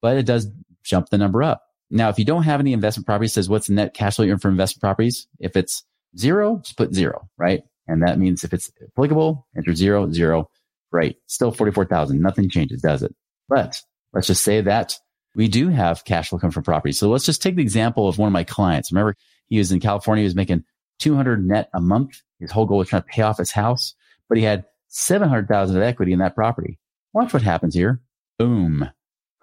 But 0.00 0.16
it 0.16 0.24
does 0.24 0.48
jump 0.82 1.10
the 1.10 1.18
number 1.18 1.42
up. 1.42 1.60
Now, 1.90 2.08
if 2.08 2.18
you 2.18 2.24
don't 2.24 2.44
have 2.44 2.58
any 2.58 2.72
investment 2.72 3.04
properties, 3.06 3.34
says 3.34 3.50
what's 3.50 3.66
the 3.66 3.74
net 3.74 3.92
cash 3.92 4.16
flow 4.16 4.24
you 4.24 4.32
earn 4.32 4.38
from 4.38 4.52
investment 4.52 4.80
properties? 4.80 5.28
If 5.38 5.54
it's 5.54 5.84
zero, 6.16 6.60
just 6.64 6.78
put 6.78 6.94
zero, 6.94 7.28
right? 7.36 7.64
And 7.86 8.00
that 8.00 8.18
means 8.18 8.44
if 8.44 8.54
it's 8.54 8.72
applicable, 8.82 9.46
enter 9.54 9.74
zero, 9.74 10.10
zero, 10.10 10.48
right? 10.90 11.16
Still 11.26 11.52
44,000. 11.52 12.18
Nothing 12.18 12.48
changes, 12.48 12.80
does 12.80 13.02
it? 13.02 13.14
But 13.46 13.78
let's 14.14 14.28
just 14.28 14.42
say 14.42 14.62
that 14.62 14.94
we 15.36 15.48
do 15.48 15.68
have 15.68 16.04
cash 16.04 16.30
flow 16.30 16.38
come 16.38 16.50
from 16.50 16.62
property. 16.62 16.92
So 16.92 17.10
let's 17.10 17.26
just 17.26 17.42
take 17.42 17.56
the 17.56 17.62
example 17.62 18.08
of 18.08 18.18
one 18.18 18.26
of 18.26 18.32
my 18.32 18.42
clients. 18.42 18.90
Remember, 18.90 19.16
he 19.48 19.58
was 19.58 19.70
in 19.70 19.80
California. 19.80 20.22
He 20.22 20.26
was 20.26 20.34
making 20.34 20.64
200 20.98 21.46
net 21.46 21.68
a 21.74 21.80
month. 21.80 22.22
His 22.40 22.50
whole 22.50 22.64
goal 22.64 22.78
was 22.78 22.88
trying 22.88 23.02
to 23.02 23.08
pay 23.08 23.22
off 23.22 23.36
his 23.36 23.52
house, 23.52 23.94
but 24.28 24.38
he 24.38 24.44
had 24.44 24.64
700,000 24.88 25.76
of 25.76 25.82
equity 25.82 26.14
in 26.14 26.20
that 26.20 26.34
property. 26.34 26.78
Watch 27.12 27.34
what 27.34 27.42
happens 27.42 27.74
here. 27.74 28.00
Boom. 28.38 28.88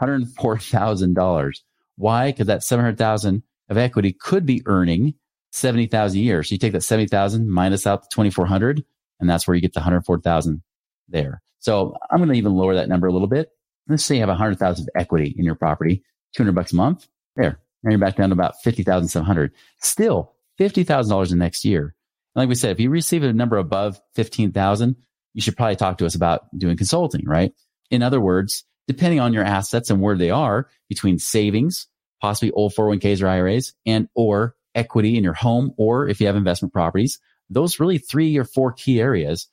$104,000. 0.02 1.54
Why? 1.96 2.32
Because 2.32 2.48
that 2.48 2.64
700,000 2.64 3.44
of 3.70 3.78
equity 3.78 4.14
could 4.14 4.48
be 4.48 4.64
earning 4.66 5.14
70,000 5.52 6.18
a 6.18 6.22
year. 6.22 6.42
So 6.42 6.54
you 6.54 6.60
take 6.60 6.74
that 6.74 6.82
70,000 6.82 7.50
minus 7.50 7.86
out 7.86 8.02
the 8.02 8.08
2,400 8.12 8.84
and 9.20 9.30
that's 9.30 9.48
where 9.48 9.54
you 9.54 9.62
get 9.62 9.74
the 9.74 9.80
104,000 9.80 10.64
there. 11.08 11.42
So 11.60 11.96
I'm 12.10 12.18
going 12.18 12.30
to 12.30 12.36
even 12.36 12.56
lower 12.56 12.76
that 12.76 12.90
number 12.90 13.08
a 13.08 13.12
little 13.12 13.28
bit. 13.28 13.52
Let's 13.88 14.04
say 14.04 14.16
you 14.16 14.22
have 14.22 14.30
100,000 14.30 14.84
of 14.84 14.90
equity 15.00 15.36
in 15.38 15.46
your 15.46 15.56
property, 15.56 16.04
200 16.36 16.54
bucks 16.54 16.74
a 16.74 16.76
month. 16.76 17.08
There. 17.36 17.60
Now 17.84 17.92
you're 17.92 18.00
back 18.00 18.16
down 18.16 18.30
to 18.30 18.34
about 18.34 18.56
50,700. 18.64 19.52
Still 19.82 20.34
$50,000 20.60 21.32
in 21.32 21.38
next 21.38 21.66
year. 21.66 21.96
And 22.36 22.42
like 22.42 22.50
we 22.50 22.56
said, 22.56 22.72
if 22.72 22.80
you 22.80 22.90
receive 22.90 23.24
a 23.24 23.34
number 23.34 23.58
above 23.58 24.00
15,000, 24.16 24.96
you 25.34 25.42
should 25.42 25.58
probably 25.58 25.76
talk 25.76 25.98
to 25.98 26.06
us 26.06 26.16
about 26.16 26.42
doing 26.58 26.78
consulting, 26.78 27.26
right? 27.26 27.52
In 27.92 28.02
other 28.02 28.22
words, 28.22 28.64
depending 28.88 29.20
on 29.20 29.34
your 29.34 29.44
assets 29.44 29.90
and 29.90 30.02
where 30.02 30.18
they 30.18 30.30
are 30.30 30.70
between 30.90 31.20
savings, 31.20 31.88
possibly 32.22 32.52
old 32.52 32.74
401ks 32.74 33.22
or 33.22 33.28
IRAs 33.28 33.74
and 33.86 34.08
or 34.16 34.56
equity 34.76 35.18
in 35.18 35.24
your 35.24 35.34
home, 35.34 35.74
or 35.78 36.08
if 36.08 36.22
you 36.22 36.28
have 36.28 36.36
investment 36.36 36.74
properties, 36.74 37.20
those 37.50 37.80
really 37.80 37.98
three 37.98 38.38
or 38.38 38.46
four 38.46 38.72
key 38.72 39.02
areas, 39.02 39.48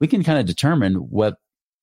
we 0.00 0.06
can 0.06 0.24
kind 0.24 0.38
of 0.38 0.46
determine 0.46 0.94
what 0.94 1.36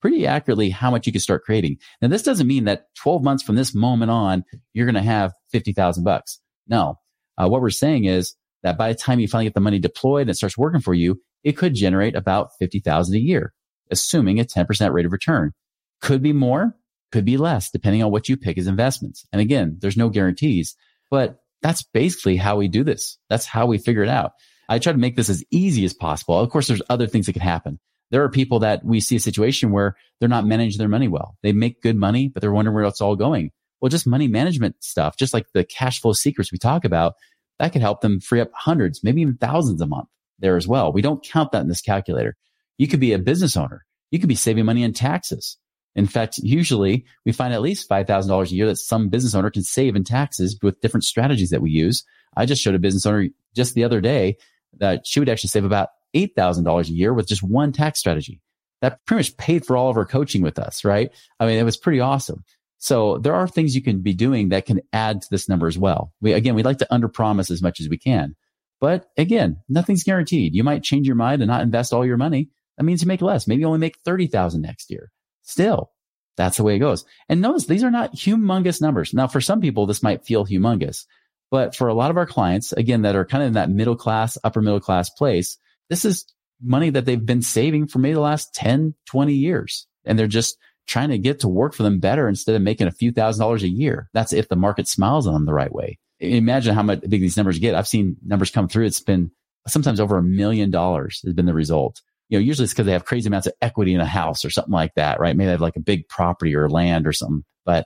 pretty 0.03 0.27
accurately 0.27 0.69
how 0.69 0.91
much 0.91 1.07
you 1.07 1.13
can 1.13 1.21
start 1.21 1.45
creating. 1.45 1.77
Now, 2.01 2.09
this 2.09 2.23
doesn't 2.23 2.45
mean 2.45 2.65
that 2.65 2.87
12 2.95 3.23
months 3.23 3.41
from 3.41 3.55
this 3.55 3.73
moment 3.73 4.11
on, 4.11 4.43
you're 4.73 4.85
going 4.85 5.01
to 5.01 5.01
have 5.01 5.31
50,000 5.53 6.03
bucks. 6.03 6.41
No, 6.67 6.99
uh, 7.37 7.47
what 7.47 7.61
we're 7.61 7.69
saying 7.69 8.03
is 8.03 8.35
that 8.63 8.77
by 8.77 8.89
the 8.89 8.99
time 8.99 9.21
you 9.21 9.29
finally 9.29 9.45
get 9.45 9.53
the 9.53 9.61
money 9.61 9.79
deployed 9.79 10.23
and 10.23 10.31
it 10.31 10.35
starts 10.35 10.57
working 10.57 10.81
for 10.81 10.93
you, 10.93 11.21
it 11.45 11.53
could 11.53 11.73
generate 11.73 12.17
about 12.17 12.49
50,000 12.59 13.15
a 13.15 13.17
year, 13.17 13.53
assuming 13.91 14.41
a 14.41 14.43
10% 14.43 14.91
rate 14.91 15.05
of 15.05 15.13
return. 15.13 15.53
Could 16.01 16.21
be 16.21 16.33
more, 16.33 16.75
could 17.13 17.23
be 17.23 17.37
less, 17.37 17.71
depending 17.71 18.03
on 18.03 18.11
what 18.11 18.27
you 18.27 18.35
pick 18.35 18.57
as 18.57 18.67
investments. 18.67 19.25
And 19.31 19.39
again, 19.39 19.77
there's 19.79 19.95
no 19.95 20.09
guarantees, 20.09 20.75
but 21.09 21.37
that's 21.61 21.83
basically 21.93 22.35
how 22.35 22.57
we 22.57 22.67
do 22.67 22.83
this. 22.83 23.19
That's 23.29 23.45
how 23.45 23.67
we 23.67 23.77
figure 23.77 24.03
it 24.03 24.09
out. 24.09 24.33
I 24.67 24.79
try 24.79 24.91
to 24.91 24.99
make 24.99 25.15
this 25.15 25.29
as 25.29 25.45
easy 25.49 25.85
as 25.85 25.93
possible. 25.93 26.37
Of 26.37 26.49
course, 26.49 26.67
there's 26.67 26.81
other 26.89 27.07
things 27.07 27.27
that 27.27 27.33
can 27.33 27.41
happen. 27.41 27.79
There 28.13 28.23
are 28.23 28.29
people 28.29 28.59
that 28.59 28.85
we 28.85 28.99
see 28.99 29.15
a 29.15 29.19
situation 29.19 29.71
where 29.71 29.95
they're 30.19 30.29
not 30.29 30.45
managing 30.45 30.77
their 30.77 30.87
money 30.87 31.07
well. 31.07 31.35
They 31.41 31.51
make 31.51 31.81
good 31.81 31.95
money, 31.95 32.27
but 32.27 32.41
they're 32.41 32.51
wondering 32.51 32.75
where 32.75 32.83
it's 32.83 33.01
all 33.01 33.15
going. 33.15 33.49
Well, 33.81 33.89
just 33.89 34.05
money 34.05 34.27
management 34.27 34.75
stuff, 34.83 35.17
just 35.17 35.33
like 35.33 35.47
the 35.55 35.63
cash 35.63 35.99
flow 35.99 36.13
secrets 36.13 36.51
we 36.51 36.59
talk 36.59 36.85
about, 36.85 37.15
that 37.57 37.73
could 37.73 37.81
help 37.81 38.01
them 38.01 38.19
free 38.19 38.39
up 38.39 38.51
hundreds, 38.53 39.03
maybe 39.03 39.21
even 39.21 39.37
thousands 39.37 39.81
a 39.81 39.87
month 39.87 40.09
there 40.37 40.57
as 40.57 40.67
well. 40.67 40.93
We 40.93 41.01
don't 41.01 41.25
count 41.25 41.53
that 41.53 41.63
in 41.63 41.69
this 41.69 41.81
calculator. 41.81 42.37
You 42.77 42.87
could 42.87 42.99
be 42.99 43.13
a 43.13 43.17
business 43.17 43.57
owner. 43.57 43.83
You 44.11 44.19
could 44.19 44.29
be 44.29 44.35
saving 44.35 44.65
money 44.65 44.83
in 44.83 44.93
taxes. 44.93 45.57
In 45.95 46.05
fact, 46.05 46.37
usually 46.37 47.05
we 47.25 47.31
find 47.31 47.51
at 47.51 47.63
least 47.63 47.89
$5,000 47.89 48.51
a 48.51 48.55
year 48.55 48.67
that 48.67 48.75
some 48.75 49.09
business 49.09 49.33
owner 49.33 49.49
can 49.49 49.63
save 49.63 49.95
in 49.95 50.03
taxes 50.03 50.55
with 50.61 50.81
different 50.81 51.03
strategies 51.03 51.49
that 51.49 51.63
we 51.63 51.71
use. 51.71 52.03
I 52.37 52.45
just 52.45 52.61
showed 52.61 52.75
a 52.75 52.79
business 52.79 53.07
owner 53.07 53.29
just 53.55 53.73
the 53.73 53.83
other 53.83 54.01
day 54.01 54.37
that 54.77 55.07
she 55.07 55.19
would 55.19 55.29
actually 55.29 55.49
save 55.49 55.65
about 55.65 55.89
$8,000 56.15 56.87
a 56.87 56.91
year 56.91 57.13
with 57.13 57.27
just 57.27 57.43
one 57.43 57.71
tax 57.71 57.99
strategy. 57.99 58.41
That 58.81 59.05
pretty 59.05 59.19
much 59.19 59.37
paid 59.37 59.65
for 59.65 59.77
all 59.77 59.89
of 59.89 59.95
her 59.95 60.05
coaching 60.05 60.41
with 60.41 60.59
us, 60.59 60.83
right? 60.83 61.09
I 61.39 61.45
mean, 61.45 61.57
it 61.57 61.63
was 61.63 61.77
pretty 61.77 62.01
awesome. 62.01 62.43
So 62.79 63.17
there 63.17 63.33
are 63.33 63.47
things 63.47 63.75
you 63.75 63.81
can 63.81 64.01
be 64.01 64.13
doing 64.13 64.49
that 64.49 64.65
can 64.65 64.81
add 64.91 65.21
to 65.21 65.27
this 65.31 65.47
number 65.47 65.67
as 65.67 65.77
well. 65.77 66.11
We, 66.19 66.33
again, 66.33 66.53
we'd 66.53 66.65
like 66.65 66.79
to 66.79 66.93
under 66.93 67.07
promise 67.07 67.49
as 67.49 67.61
much 67.61 67.79
as 67.79 67.87
we 67.87 67.97
can. 67.97 68.35
But 68.81 69.05
again, 69.17 69.61
nothing's 69.69 70.03
guaranteed. 70.03 70.53
You 70.53 70.65
might 70.65 70.83
change 70.83 71.07
your 71.07 71.15
mind 71.15 71.41
and 71.41 71.49
not 71.49 71.61
invest 71.61 71.93
all 71.93 72.05
your 72.05 72.17
money. 72.17 72.49
That 72.77 72.83
means 72.83 73.01
you 73.01 73.07
make 73.07 73.21
less. 73.21 73.47
Maybe 73.47 73.61
you 73.61 73.67
only 73.67 73.79
make 73.79 73.99
30,000 73.99 74.61
next 74.61 74.91
year. 74.91 75.11
Still, 75.43 75.91
that's 76.35 76.57
the 76.57 76.63
way 76.63 76.75
it 76.75 76.79
goes. 76.79 77.05
And 77.29 77.39
notice 77.39 77.65
these 77.65 77.85
are 77.85 77.91
not 77.91 78.13
humongous 78.13 78.81
numbers. 78.81 79.13
Now, 79.13 79.27
for 79.27 79.39
some 79.39 79.61
people, 79.61 79.85
this 79.85 80.03
might 80.03 80.25
feel 80.25 80.45
humongous, 80.45 81.05
but 81.51 81.75
for 81.75 81.87
a 81.87 81.93
lot 81.93 82.11
of 82.11 82.17
our 82.17 82.25
clients, 82.25 82.73
again, 82.73 83.03
that 83.03 83.15
are 83.15 83.23
kind 83.23 83.43
of 83.43 83.47
in 83.47 83.53
that 83.53 83.69
middle 83.69 83.95
class, 83.95 84.37
upper 84.43 84.61
middle 84.61 84.81
class 84.81 85.09
place, 85.09 85.57
this 85.93 86.05
is 86.05 86.25
money 86.61 86.89
that 86.89 87.05
they've 87.05 87.25
been 87.25 87.41
saving 87.41 87.87
for 87.87 87.99
maybe 87.99 88.15
the 88.15 88.19
last 88.19 88.53
10, 88.55 88.95
20 89.05 89.33
years. 89.33 89.85
And 90.05 90.17
they're 90.17 90.27
just 90.27 90.57
trying 90.87 91.09
to 91.09 91.17
get 91.17 91.41
to 91.41 91.47
work 91.47 91.73
for 91.73 91.83
them 91.83 91.99
better 91.99 92.27
instead 92.27 92.55
of 92.55 92.61
making 92.61 92.87
a 92.87 92.91
few 92.91 93.11
thousand 93.11 93.41
dollars 93.41 93.63
a 93.63 93.69
year. 93.69 94.09
That's 94.13 94.33
if 94.33 94.49
the 94.49 94.55
market 94.55 94.87
smiles 94.87 95.27
on 95.27 95.33
them 95.33 95.45
the 95.45 95.53
right 95.53 95.73
way. 95.73 95.99
Imagine 96.19 96.75
how 96.75 96.83
much 96.83 97.01
big 97.01 97.21
these 97.21 97.37
numbers 97.37 97.59
get. 97.59 97.75
I've 97.75 97.87
seen 97.87 98.17
numbers 98.25 98.51
come 98.51 98.67
through. 98.67 98.85
It's 98.85 99.01
been 99.01 99.31
sometimes 99.67 99.99
over 99.99 100.17
a 100.17 100.23
million 100.23 100.71
dollars 100.71 101.21
has 101.23 101.33
been 101.33 101.45
the 101.45 101.53
result 101.53 102.01
you 102.29 102.39
know, 102.39 102.43
usually 102.45 102.63
it's 102.63 102.73
because 102.73 102.87
they 102.87 102.93
have 102.93 103.05
crazy 103.05 103.27
amounts 103.27 103.45
of 103.45 103.53
equity 103.61 103.93
in 103.93 104.01
a 104.01 104.07
house 104.07 104.43
or 104.43 104.49
something 104.49 104.73
like 104.73 104.95
that, 104.95 105.19
right? 105.19 105.35
Maybe 105.35 105.45
they 105.45 105.51
have 105.51 105.61
like 105.61 105.75
a 105.75 105.81
big 105.81 106.07
property 106.07 106.55
or 106.55 106.67
land 106.67 107.05
or 107.05 107.13
something. 107.13 107.43
But 107.63 107.85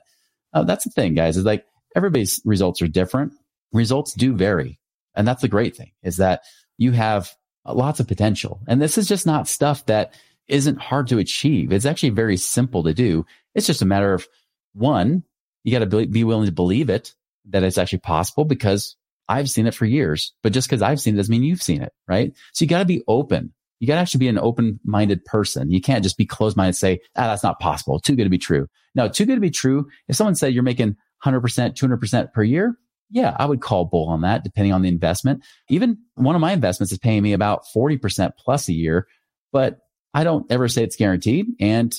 uh, 0.54 0.64
that's 0.64 0.84
the 0.84 0.90
thing, 0.90 1.14
guys, 1.14 1.36
is 1.36 1.44
like 1.44 1.66
everybody's 1.94 2.40
results 2.46 2.80
are 2.80 2.88
different. 2.88 3.34
Results 3.72 4.14
do 4.14 4.34
vary. 4.34 4.80
And 5.14 5.28
that's 5.28 5.42
the 5.42 5.48
great 5.48 5.76
thing 5.76 5.92
is 6.02 6.16
that 6.16 6.42
you 6.78 6.92
have 6.92 7.30
lots 7.76 8.00
of 8.00 8.08
potential. 8.08 8.60
And 8.66 8.80
this 8.80 8.98
is 8.98 9.08
just 9.08 9.26
not 9.26 9.48
stuff 9.48 9.86
that 9.86 10.14
isn't 10.46 10.78
hard 10.78 11.08
to 11.08 11.18
achieve. 11.18 11.72
It's 11.72 11.86
actually 11.86 12.10
very 12.10 12.36
simple 12.36 12.84
to 12.84 12.94
do. 12.94 13.26
It's 13.54 13.66
just 13.66 13.82
a 13.82 13.86
matter 13.86 14.14
of 14.14 14.26
one, 14.72 15.24
you 15.64 15.72
got 15.72 15.88
to 15.88 16.06
be 16.06 16.24
willing 16.24 16.46
to 16.46 16.52
believe 16.52 16.88
it 16.90 17.14
that 17.50 17.62
it's 17.62 17.78
actually 17.78 18.00
possible 18.00 18.44
because 18.44 18.96
I've 19.28 19.50
seen 19.50 19.66
it 19.66 19.74
for 19.74 19.84
years. 19.84 20.32
But 20.42 20.52
just 20.52 20.68
because 20.68 20.82
I've 20.82 21.00
seen 21.00 21.14
it 21.14 21.18
doesn't 21.18 21.30
mean 21.30 21.42
you've 21.42 21.62
seen 21.62 21.82
it, 21.82 21.92
right? 22.06 22.32
So 22.52 22.64
you 22.64 22.68
got 22.68 22.78
to 22.78 22.84
be 22.84 23.02
open 23.08 23.52
you 23.80 23.86
got 23.86 23.94
to 23.94 24.00
actually 24.00 24.18
be 24.18 24.28
an 24.28 24.38
open 24.38 24.80
minded 24.84 25.24
person. 25.24 25.70
You 25.70 25.80
can't 25.80 26.02
just 26.02 26.16
be 26.16 26.26
closed 26.26 26.56
minded 26.56 26.70
and 26.70 26.76
say, 26.76 27.00
ah, 27.16 27.28
that's 27.28 27.42
not 27.42 27.60
possible. 27.60 28.00
Too 28.00 28.16
good 28.16 28.24
to 28.24 28.30
be 28.30 28.38
true. 28.38 28.68
No, 28.94 29.08
too 29.08 29.24
good 29.24 29.36
to 29.36 29.40
be 29.40 29.50
true. 29.50 29.86
If 30.08 30.16
someone 30.16 30.34
said 30.34 30.52
you're 30.52 30.62
making 30.62 30.96
100%, 31.24 31.40
200% 31.42 32.32
per 32.32 32.42
year, 32.42 32.76
yeah, 33.10 33.34
I 33.38 33.46
would 33.46 33.60
call 33.60 33.86
bull 33.86 34.08
on 34.08 34.22
that 34.22 34.44
depending 34.44 34.72
on 34.72 34.82
the 34.82 34.88
investment. 34.88 35.44
Even 35.68 35.98
one 36.14 36.34
of 36.34 36.40
my 36.40 36.52
investments 36.52 36.92
is 36.92 36.98
paying 36.98 37.22
me 37.22 37.32
about 37.32 37.64
40% 37.74 38.32
plus 38.38 38.68
a 38.68 38.72
year, 38.72 39.06
but 39.52 39.78
I 40.14 40.24
don't 40.24 40.50
ever 40.50 40.68
say 40.68 40.82
it's 40.82 40.96
guaranteed. 40.96 41.46
And 41.60 41.94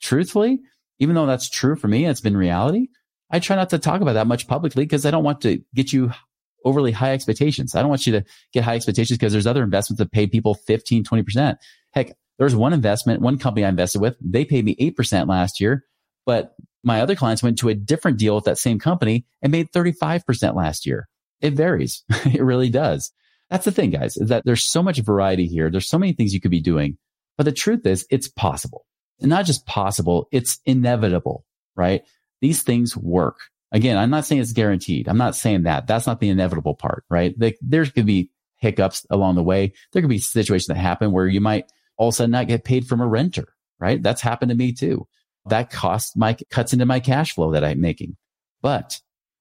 truthfully, 0.00 0.60
even 0.98 1.14
though 1.14 1.26
that's 1.26 1.50
true 1.50 1.76
for 1.76 1.88
me, 1.88 2.06
it's 2.06 2.20
been 2.20 2.36
reality. 2.36 2.88
I 3.30 3.38
try 3.38 3.56
not 3.56 3.70
to 3.70 3.78
talk 3.78 4.00
about 4.00 4.12
that 4.12 4.26
much 4.26 4.46
publicly 4.46 4.84
because 4.84 5.06
I 5.06 5.10
don't 5.10 5.24
want 5.24 5.40
to 5.42 5.62
get 5.74 5.92
you 5.92 6.12
overly 6.64 6.92
high 6.92 7.12
expectations. 7.12 7.74
I 7.74 7.80
don't 7.80 7.88
want 7.88 8.06
you 8.06 8.12
to 8.12 8.24
get 8.52 8.62
high 8.62 8.76
expectations 8.76 9.18
because 9.18 9.32
there's 9.32 9.46
other 9.46 9.64
investments 9.64 9.98
that 9.98 10.12
pay 10.12 10.26
people 10.26 10.54
15, 10.54 11.04
20%. 11.04 11.56
Heck, 11.92 12.12
there's 12.38 12.54
one 12.54 12.72
investment, 12.72 13.20
one 13.20 13.38
company 13.38 13.64
I 13.64 13.68
invested 13.68 14.00
with. 14.00 14.16
They 14.20 14.44
paid 14.44 14.64
me 14.64 14.76
8% 14.76 15.28
last 15.28 15.60
year, 15.60 15.84
but 16.24 16.54
my 16.82 17.00
other 17.00 17.14
clients 17.14 17.42
went 17.42 17.58
to 17.58 17.68
a 17.68 17.74
different 17.74 18.18
deal 18.18 18.34
with 18.34 18.44
that 18.44 18.58
same 18.58 18.78
company 18.78 19.24
and 19.40 19.52
made 19.52 19.70
35% 19.72 20.54
last 20.54 20.86
year. 20.86 21.08
It 21.40 21.54
varies. 21.54 22.04
it 22.26 22.42
really 22.42 22.70
does. 22.70 23.12
That's 23.50 23.64
the 23.64 23.72
thing, 23.72 23.90
guys, 23.90 24.16
is 24.16 24.28
that 24.28 24.44
there's 24.44 24.64
so 24.64 24.82
much 24.82 24.98
variety 24.98 25.46
here. 25.46 25.70
There's 25.70 25.88
so 25.88 25.98
many 25.98 26.12
things 26.12 26.32
you 26.32 26.40
could 26.40 26.50
be 26.50 26.60
doing, 26.60 26.96
but 27.36 27.44
the 27.44 27.52
truth 27.52 27.86
is 27.86 28.06
it's 28.10 28.28
possible 28.28 28.86
and 29.20 29.30
not 29.30 29.46
just 29.46 29.66
possible. 29.66 30.28
It's 30.32 30.60
inevitable, 30.64 31.44
right? 31.76 32.02
These 32.40 32.62
things 32.62 32.96
work. 32.96 33.38
Again, 33.70 33.96
I'm 33.96 34.10
not 34.10 34.26
saying 34.26 34.40
it's 34.40 34.52
guaranteed. 34.52 35.08
I'm 35.08 35.18
not 35.18 35.36
saying 35.36 35.62
that. 35.62 35.86
That's 35.86 36.06
not 36.06 36.20
the 36.20 36.28
inevitable 36.28 36.74
part, 36.74 37.04
right? 37.08 37.34
Like, 37.38 37.58
there 37.62 37.86
could 37.86 38.06
be 38.06 38.30
hiccups 38.56 39.06
along 39.10 39.36
the 39.36 39.42
way. 39.42 39.72
There 39.92 40.02
could 40.02 40.08
be 40.08 40.18
situations 40.18 40.66
that 40.66 40.76
happen 40.76 41.12
where 41.12 41.26
you 41.26 41.40
might 41.40 41.66
all 41.96 42.08
of 42.08 42.14
a 42.14 42.16
sudden 42.16 42.30
not 42.30 42.48
get 42.48 42.64
paid 42.64 42.86
from 42.86 43.00
a 43.00 43.06
renter, 43.06 43.54
right? 43.78 44.02
That's 44.02 44.20
happened 44.20 44.50
to 44.50 44.56
me 44.56 44.72
too. 44.72 45.06
That 45.46 45.70
costs 45.70 46.16
my 46.16 46.36
cuts 46.50 46.72
into 46.72 46.86
my 46.86 47.00
cash 47.00 47.34
flow 47.34 47.52
that 47.52 47.64
I'm 47.64 47.80
making. 47.80 48.16
But 48.60 49.00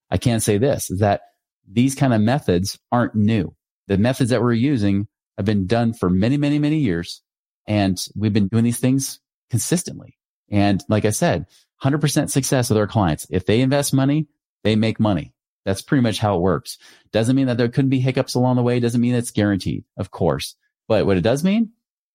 I 0.10 0.18
can 0.18 0.40
say 0.40 0.58
this 0.58 0.90
is 0.90 1.00
that 1.00 1.22
these 1.70 1.96
kind 1.96 2.14
of 2.14 2.22
methods 2.22 2.80
aren't 2.92 3.16
new. 3.16 3.56
The 3.88 3.98
methods 3.98 4.32
that 4.32 4.42
we're 4.42 4.54
using 4.54 5.08
have 5.38 5.46
been 5.46 5.68
done 5.68 5.94
for 5.94 6.10
many, 6.10 6.38
many, 6.38 6.60
many 6.60 6.78
years. 6.78 7.22
And 7.68 8.00
we've 8.16 8.34
been 8.34 8.48
doing 8.48 8.64
these 8.64 8.80
things 8.80 9.20
consistently. 9.50 10.18
And 10.50 10.84
like 10.90 11.06
I 11.06 11.12
said, 11.12 11.46
100% 11.84 12.30
success 12.30 12.70
with 12.70 12.78
our 12.78 12.88
clients. 12.88 13.28
If 13.30 13.46
they 13.46 13.62
invest 13.62 13.94
money, 13.94 14.28
they 14.64 14.76
make 14.76 15.00
money. 15.00 15.34
That's 15.66 15.82
pretty 15.82 16.02
much 16.02 16.20
how 16.20 16.36
it 16.38 16.42
works. 16.42 16.78
Doesn't 17.12 17.36
mean 17.36 17.48
that 17.48 17.58
there 17.58 17.70
couldn't 17.70 17.90
be 17.90 18.00
hiccups 18.00 18.36
along 18.36 18.56
the 18.56 18.64
way. 18.64 18.80
Doesn't 18.80 19.00
mean 19.00 19.14
it's 19.14 19.32
guaranteed, 19.32 19.86
of 19.98 20.12
course. 20.12 20.56
But 20.88 21.06
what 21.06 21.18
it 21.18 21.22
does 21.22 21.44
mean, 21.44 21.72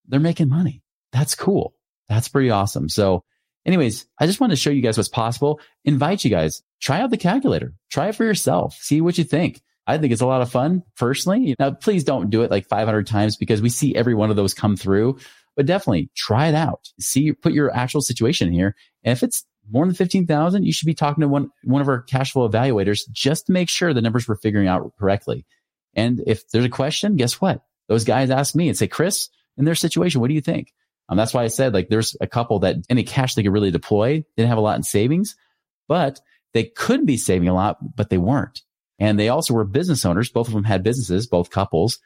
they're 0.07 0.20
making 0.20 0.49
money. 0.49 0.83
That's 1.12 1.35
cool. 1.35 1.75
That's 2.09 2.29
pretty 2.29 2.51
awesome. 2.51 2.88
So 2.88 3.25
anyways, 3.66 4.07
I 4.18 4.26
just 4.26 4.40
want 4.40 4.52
to 4.52 4.57
show 4.57 4.70
you 4.70 4.81
guys 4.81 4.96
what's 4.96 5.09
possible. 5.09 5.61
Invite 5.85 6.24
you 6.24 6.31
guys, 6.31 6.62
try 6.81 7.00
out 7.00 7.11
the 7.11 7.16
calculator, 7.16 7.74
try 7.90 8.09
it 8.09 8.14
for 8.14 8.24
yourself, 8.24 8.74
see 8.81 9.00
what 9.00 9.18
you 9.18 9.24
think. 9.24 9.61
I 9.87 9.98
think 9.98 10.12
it's 10.12 10.22
a 10.22 10.26
lot 10.26 10.42
of 10.42 10.50
fun 10.50 10.83
personally. 10.96 11.55
Now, 11.59 11.70
please 11.72 12.02
don't 12.02 12.31
do 12.31 12.42
it 12.42 12.50
like 12.50 12.66
500 12.66 13.07
times 13.07 13.37
because 13.37 13.62
we 13.62 13.68
see 13.68 13.94
every 13.94 14.14
one 14.14 14.31
of 14.31 14.37
those 14.37 14.55
come 14.55 14.76
through, 14.76 15.18
but 15.55 15.66
definitely 15.66 16.11
try 16.16 16.48
it 16.48 16.55
out. 16.55 16.88
See, 16.98 17.33
put 17.33 17.52
your 17.52 17.74
actual 17.74 18.00
situation 18.00 18.50
here. 18.50 18.74
And 19.05 19.12
if 19.12 19.22
it's 19.22 19.44
more 19.70 19.87
than 19.87 19.94
15,000, 19.94 20.64
you 20.64 20.72
should 20.72 20.87
be 20.87 20.94
talking 20.94 21.22
to 21.22 21.29
one, 21.29 21.50
one 21.64 21.83
of 21.83 21.88
our 21.88 22.02
cash 22.02 22.33
flow 22.33 22.48
evaluators 22.48 23.02
just 23.12 23.46
to 23.46 23.52
make 23.52 23.68
sure 23.68 23.94
the 23.94 24.00
numbers 24.02 24.26
we're 24.26 24.37
figuring 24.37 24.66
out 24.66 24.92
correctly. 24.98 25.46
And 25.94 26.22
if 26.26 26.48
there's 26.48 26.64
a 26.64 26.70
question, 26.70 27.16
guess 27.16 27.40
what? 27.40 27.62
Those 27.88 28.05
guys 28.05 28.31
ask 28.31 28.55
me 28.55 28.68
and 28.68 28.76
say, 28.76 28.88
Chris, 28.88 29.29
in 29.57 29.64
their 29.64 29.74
situation, 29.74 30.20
what 30.20 30.29
do 30.29 30.35
you 30.35 30.40
think? 30.40 30.72
Um, 31.09 31.16
that's 31.16 31.35
why 31.35 31.45
I 31.45 31.49
said 31.49 31.73
like 31.73 31.88
there's 31.88 32.16
a 32.21 32.27
couple 32.27 32.61
that 32.61 32.77
any 32.88 33.05
cash 33.05 33.35
they 33.35 33.42
could 33.42 33.53
really 33.53 33.71
deploy 33.71 34.25
didn't 34.37 34.49
have 34.49 34.59
a 34.59 34.62
lot 34.62 34.77
in 34.77 34.83
savings, 34.83 35.37
but 35.88 36.21
they 36.53 36.64
could 36.64 37.07
be 37.07 37.16
saving 37.16 37.49
a 37.49 37.55
lot, 37.55 37.79
but 37.97 38.11
they 38.11 38.19
weren't. 38.19 38.62
And 38.99 39.19
they 39.19 39.29
also 39.29 39.55
were 39.55 39.64
business 39.64 40.05
owners. 40.05 40.31
Both 40.31 40.49
of 40.49 40.55
them 40.55 40.64
had 40.64 40.83
businesses, 40.83 41.27
both 41.27 41.51
couples 41.51 41.99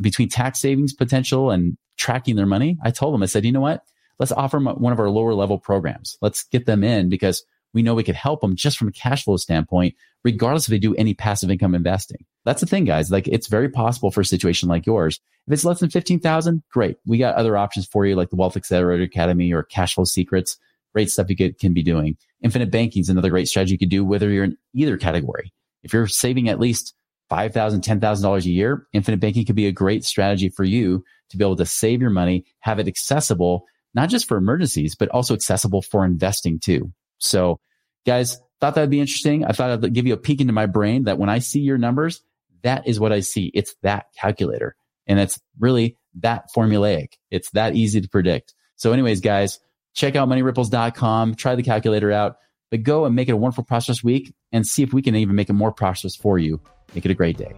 between 0.00 0.28
tax 0.28 0.60
savings 0.60 0.94
potential 0.94 1.50
and 1.50 1.76
tracking 1.96 2.36
their 2.36 2.46
money. 2.46 2.78
I 2.82 2.90
told 2.90 3.12
them, 3.12 3.22
I 3.22 3.26
said, 3.26 3.44
you 3.44 3.52
know 3.52 3.60
what? 3.60 3.82
let's 4.18 4.32
offer 4.32 4.56
them 4.58 4.66
one 4.66 4.92
of 4.92 4.98
our 4.98 5.10
lower 5.10 5.34
level 5.34 5.58
programs. 5.58 6.18
Let's 6.20 6.44
get 6.44 6.66
them 6.66 6.84
in 6.84 7.08
because 7.08 7.44
we 7.74 7.82
know 7.82 7.94
we 7.94 8.04
could 8.04 8.14
help 8.14 8.40
them 8.40 8.56
just 8.56 8.78
from 8.78 8.88
a 8.88 8.92
cash 8.92 9.24
flow 9.24 9.36
standpoint, 9.36 9.94
regardless 10.24 10.66
if 10.66 10.70
they 10.70 10.78
do 10.78 10.94
any 10.94 11.14
passive 11.14 11.50
income 11.50 11.74
investing. 11.74 12.24
That's 12.44 12.60
the 12.60 12.66
thing, 12.66 12.84
guys. 12.84 13.10
Like 13.10 13.28
it's 13.28 13.48
very 13.48 13.68
possible 13.68 14.10
for 14.10 14.22
a 14.22 14.24
situation 14.24 14.68
like 14.68 14.86
yours. 14.86 15.20
If 15.46 15.52
it's 15.52 15.64
less 15.64 15.80
than 15.80 15.90
15,000, 15.90 16.62
great. 16.70 16.96
We 17.06 17.18
got 17.18 17.36
other 17.36 17.56
options 17.56 17.86
for 17.86 18.06
you, 18.06 18.16
like 18.16 18.30
the 18.30 18.36
Wealth 18.36 18.56
Accelerator 18.56 19.02
Academy 19.02 19.52
or 19.52 19.62
Cash 19.62 19.94
Flow 19.94 20.04
Secrets. 20.04 20.58
Great 20.94 21.10
stuff 21.10 21.28
you 21.28 21.36
could, 21.36 21.58
can 21.58 21.74
be 21.74 21.82
doing. 21.82 22.16
Infinite 22.42 22.70
banking 22.70 23.00
is 23.00 23.08
another 23.08 23.30
great 23.30 23.48
strategy 23.48 23.72
you 23.72 23.78
could 23.78 23.90
do, 23.90 24.04
whether 24.04 24.30
you're 24.30 24.44
in 24.44 24.56
either 24.74 24.96
category. 24.96 25.52
If 25.82 25.92
you're 25.92 26.06
saving 26.06 26.48
at 26.48 26.60
least 26.60 26.94
$5,000, 27.30 27.80
$10,000 27.80 28.44
a 28.44 28.48
year, 28.48 28.86
infinite 28.92 29.20
banking 29.20 29.44
could 29.44 29.56
be 29.56 29.66
a 29.66 29.72
great 29.72 30.04
strategy 30.04 30.48
for 30.48 30.64
you 30.64 31.04
to 31.30 31.36
be 31.36 31.44
able 31.44 31.56
to 31.56 31.66
save 31.66 32.00
your 32.00 32.10
money, 32.10 32.46
have 32.60 32.78
it 32.78 32.88
accessible 32.88 33.66
not 33.94 34.08
just 34.08 34.28
for 34.28 34.36
emergencies, 34.36 34.94
but 34.94 35.08
also 35.08 35.34
accessible 35.34 35.82
for 35.82 36.04
investing 36.04 36.58
too. 36.58 36.92
So 37.18 37.60
guys, 38.06 38.40
thought 38.60 38.74
that'd 38.74 38.90
be 38.90 39.00
interesting. 39.00 39.44
I 39.44 39.52
thought 39.52 39.84
I'd 39.84 39.92
give 39.92 40.06
you 40.06 40.14
a 40.14 40.18
peek 40.18 40.40
into 40.40 40.52
my 40.52 40.66
brain 40.66 41.04
that 41.04 41.18
when 41.18 41.28
I 41.28 41.38
see 41.38 41.60
your 41.60 41.78
numbers, 41.78 42.22
that 42.62 42.86
is 42.86 42.98
what 42.98 43.12
I 43.12 43.20
see. 43.20 43.50
It's 43.54 43.74
that 43.82 44.06
calculator 44.20 44.74
and 45.06 45.18
it's 45.20 45.38
really 45.58 45.96
that 46.20 46.48
formulaic. 46.54 47.14
It's 47.30 47.50
that 47.50 47.74
easy 47.74 48.00
to 48.00 48.08
predict. 48.08 48.54
So 48.76 48.92
anyways, 48.92 49.20
guys, 49.20 49.60
check 49.94 50.16
out 50.16 50.28
moneyripples.com, 50.28 51.34
try 51.34 51.54
the 51.54 51.62
calculator 51.62 52.12
out, 52.12 52.36
but 52.70 52.82
go 52.82 53.04
and 53.04 53.14
make 53.14 53.28
it 53.28 53.32
a 53.32 53.36
wonderful 53.36 53.64
prosperous 53.64 54.02
week 54.02 54.34
and 54.52 54.66
see 54.66 54.82
if 54.82 54.92
we 54.92 55.02
can 55.02 55.14
even 55.16 55.36
make 55.36 55.50
it 55.50 55.54
more 55.54 55.72
prosperous 55.72 56.16
for 56.16 56.38
you. 56.38 56.60
Make 56.94 57.04
it 57.04 57.10
a 57.10 57.14
great 57.14 57.36
day. 57.36 57.54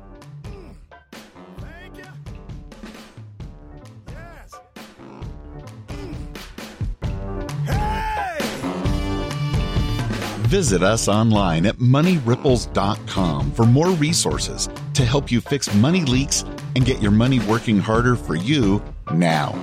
Visit 10.50 10.82
us 10.82 11.06
online 11.06 11.64
at 11.64 11.78
moneyripples.com 11.78 13.52
for 13.52 13.64
more 13.66 13.90
resources 13.90 14.68
to 14.94 15.04
help 15.04 15.30
you 15.30 15.40
fix 15.40 15.72
money 15.74 16.02
leaks 16.02 16.44
and 16.74 16.84
get 16.84 17.00
your 17.00 17.12
money 17.12 17.38
working 17.46 17.78
harder 17.78 18.16
for 18.16 18.34
you 18.34 18.82
now. 19.12 19.54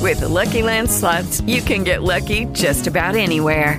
With 0.00 0.20
the 0.20 0.28
Lucky 0.28 0.62
Land 0.62 0.90
slots, 0.90 1.42
you 1.42 1.60
can 1.60 1.84
get 1.84 2.02
lucky 2.02 2.46
just 2.54 2.86
about 2.86 3.16
anywhere. 3.16 3.78